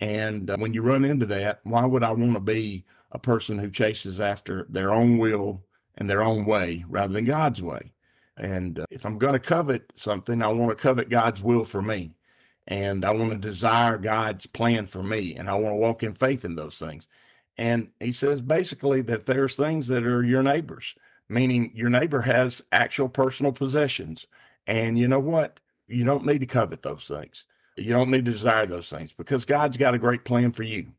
And 0.00 0.50
uh, 0.50 0.56
when 0.58 0.74
you 0.74 0.82
run 0.82 1.04
into 1.04 1.26
that, 1.26 1.60
why 1.64 1.86
would 1.86 2.02
I 2.02 2.12
want 2.12 2.34
to 2.34 2.40
be 2.40 2.84
a 3.14 3.18
person 3.18 3.58
who 3.58 3.70
chases 3.70 4.20
after 4.20 4.66
their 4.68 4.92
own 4.92 5.16
will 5.18 5.62
and 5.96 6.10
their 6.10 6.22
own 6.22 6.44
way 6.44 6.84
rather 6.88 7.12
than 7.12 7.24
God's 7.24 7.62
way. 7.62 7.92
And 8.36 8.80
uh, 8.80 8.86
if 8.90 9.06
I'm 9.06 9.18
going 9.18 9.34
to 9.34 9.38
covet 9.38 9.92
something, 9.94 10.42
I 10.42 10.48
want 10.48 10.76
to 10.76 10.82
covet 10.82 11.08
God's 11.08 11.42
will 11.42 11.64
for 11.64 11.80
me. 11.80 12.12
And 12.66 13.04
I 13.04 13.12
want 13.12 13.30
to 13.30 13.38
desire 13.38 13.96
God's 13.98 14.46
plan 14.46 14.86
for 14.86 15.02
me. 15.02 15.36
And 15.36 15.48
I 15.48 15.54
want 15.54 15.72
to 15.72 15.76
walk 15.76 16.02
in 16.02 16.14
faith 16.14 16.44
in 16.44 16.56
those 16.56 16.78
things. 16.78 17.06
And 17.56 17.90
he 18.00 18.10
says 18.10 18.40
basically 18.40 19.02
that 19.02 19.26
there's 19.26 19.54
things 19.54 19.86
that 19.88 20.04
are 20.04 20.24
your 20.24 20.42
neighbors, 20.42 20.96
meaning 21.28 21.70
your 21.74 21.90
neighbor 21.90 22.22
has 22.22 22.62
actual 22.72 23.08
personal 23.08 23.52
possessions. 23.52 24.26
And 24.66 24.98
you 24.98 25.06
know 25.06 25.20
what? 25.20 25.60
You 25.86 26.04
don't 26.04 26.26
need 26.26 26.40
to 26.40 26.46
covet 26.46 26.82
those 26.82 27.06
things. 27.06 27.44
You 27.76 27.90
don't 27.90 28.10
need 28.10 28.24
to 28.24 28.32
desire 28.32 28.66
those 28.66 28.88
things 28.88 29.12
because 29.12 29.44
God's 29.44 29.76
got 29.76 29.94
a 29.94 29.98
great 29.98 30.24
plan 30.24 30.52
for 30.52 30.62
you. 30.62 30.92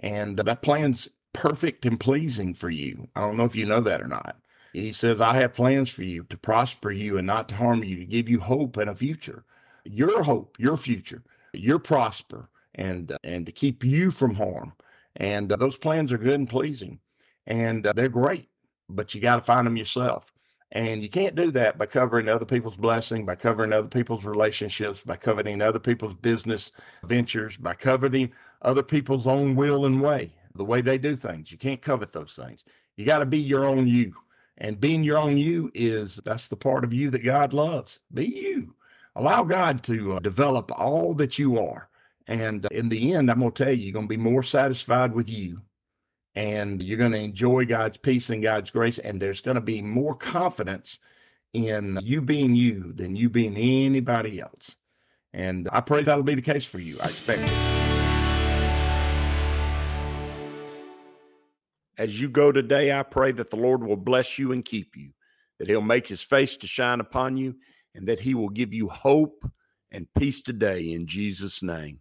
And 0.00 0.36
that 0.36 0.62
plan's 0.62 1.08
perfect 1.32 1.86
and 1.86 1.98
pleasing 1.98 2.54
for 2.54 2.70
you. 2.70 3.08
I 3.16 3.20
don't 3.20 3.36
know 3.36 3.44
if 3.44 3.56
you 3.56 3.66
know 3.66 3.80
that 3.80 4.02
or 4.02 4.08
not. 4.08 4.36
He 4.72 4.92
says, 4.92 5.20
I 5.20 5.34
have 5.34 5.54
plans 5.54 5.90
for 5.90 6.04
you 6.04 6.24
to 6.24 6.36
prosper 6.36 6.90
you 6.90 7.16
and 7.16 7.26
not 7.26 7.48
to 7.48 7.54
harm 7.54 7.82
you, 7.82 7.96
to 7.96 8.04
give 8.04 8.28
you 8.28 8.40
hope 8.40 8.76
and 8.76 8.90
a 8.90 8.94
future. 8.94 9.44
Your 9.84 10.22
hope, 10.22 10.56
your 10.58 10.76
future, 10.76 11.22
your 11.52 11.78
prosper, 11.78 12.50
and 12.74 13.16
and 13.24 13.46
to 13.46 13.52
keep 13.52 13.82
you 13.82 14.10
from 14.10 14.34
harm. 14.34 14.74
And 15.16 15.48
those 15.48 15.78
plans 15.78 16.12
are 16.12 16.18
good 16.18 16.34
and 16.34 16.48
pleasing, 16.48 17.00
and 17.46 17.82
they're 17.82 18.08
great. 18.08 18.48
But 18.88 19.14
you 19.14 19.20
got 19.20 19.36
to 19.36 19.42
find 19.42 19.66
them 19.66 19.76
yourself. 19.76 20.32
And 20.72 21.02
you 21.02 21.08
can't 21.08 21.34
do 21.34 21.50
that 21.52 21.78
by 21.78 21.86
covering 21.86 22.28
other 22.28 22.44
people's 22.44 22.76
blessing, 22.76 23.24
by 23.24 23.36
covering 23.36 23.72
other 23.72 23.88
people's 23.88 24.26
relationships, 24.26 25.00
by 25.00 25.16
coveting 25.16 25.62
other 25.62 25.78
people's 25.78 26.14
business 26.14 26.72
ventures, 27.04 27.56
by 27.56 27.74
coveting 27.74 28.32
other 28.60 28.82
people's 28.82 29.26
own 29.26 29.56
will 29.56 29.86
and 29.86 30.02
way 30.02 30.32
the 30.54 30.64
way 30.64 30.80
they 30.82 30.98
do 30.98 31.16
things. 31.16 31.50
You 31.50 31.56
can't 31.56 31.80
covet 31.80 32.12
those 32.12 32.34
things. 32.34 32.64
You 32.96 33.06
got 33.06 33.20
to 33.20 33.26
be 33.26 33.38
your 33.38 33.64
own 33.64 33.86
you. 33.86 34.14
And 34.58 34.80
being 34.80 35.04
your 35.04 35.18
own 35.18 35.38
you 35.38 35.70
is 35.72 36.20
that's 36.24 36.48
the 36.48 36.56
part 36.56 36.84
of 36.84 36.92
you 36.92 37.10
that 37.10 37.24
God 37.24 37.52
loves. 37.52 38.00
Be 38.12 38.26
you. 38.26 38.74
Allow 39.14 39.44
God 39.44 39.82
to 39.84 40.14
uh, 40.14 40.18
develop 40.18 40.70
all 40.78 41.14
that 41.14 41.38
you 41.38 41.58
are. 41.58 41.88
And 42.26 42.66
uh, 42.66 42.68
in 42.72 42.88
the 42.88 43.14
end, 43.14 43.30
I'm 43.30 43.38
going 43.38 43.52
to 43.52 43.64
tell 43.64 43.72
you, 43.72 43.84
you're 43.84 43.92
going 43.92 44.06
to 44.06 44.08
be 44.08 44.16
more 44.16 44.42
satisfied 44.42 45.14
with 45.14 45.28
you. 45.30 45.62
And 46.38 46.80
you're 46.80 46.98
going 46.98 47.10
to 47.10 47.18
enjoy 47.18 47.64
God's 47.64 47.96
peace 47.96 48.30
and 48.30 48.40
God's 48.40 48.70
grace. 48.70 49.00
And 49.00 49.20
there's 49.20 49.40
going 49.40 49.56
to 49.56 49.60
be 49.60 49.82
more 49.82 50.14
confidence 50.14 51.00
in 51.52 51.98
you 52.00 52.22
being 52.22 52.54
you 52.54 52.92
than 52.92 53.16
you 53.16 53.28
being 53.28 53.56
anybody 53.56 54.40
else. 54.40 54.76
And 55.32 55.68
I 55.72 55.80
pray 55.80 56.04
that'll 56.04 56.22
be 56.22 56.36
the 56.36 56.42
case 56.42 56.64
for 56.64 56.78
you. 56.78 56.96
I 57.00 57.06
expect 57.06 57.42
it. 57.42 57.50
As 61.98 62.20
you 62.20 62.28
go 62.28 62.52
today, 62.52 62.96
I 62.96 63.02
pray 63.02 63.32
that 63.32 63.50
the 63.50 63.56
Lord 63.56 63.82
will 63.82 63.96
bless 63.96 64.38
you 64.38 64.52
and 64.52 64.64
keep 64.64 64.96
you, 64.96 65.10
that 65.58 65.68
he'll 65.68 65.82
make 65.82 66.06
his 66.06 66.22
face 66.22 66.56
to 66.58 66.68
shine 66.68 67.00
upon 67.00 67.36
you, 67.36 67.56
and 67.96 68.06
that 68.06 68.20
he 68.20 68.34
will 68.34 68.50
give 68.50 68.72
you 68.72 68.88
hope 68.88 69.44
and 69.90 70.06
peace 70.16 70.40
today 70.40 70.92
in 70.92 71.08
Jesus' 71.08 71.64
name. 71.64 71.98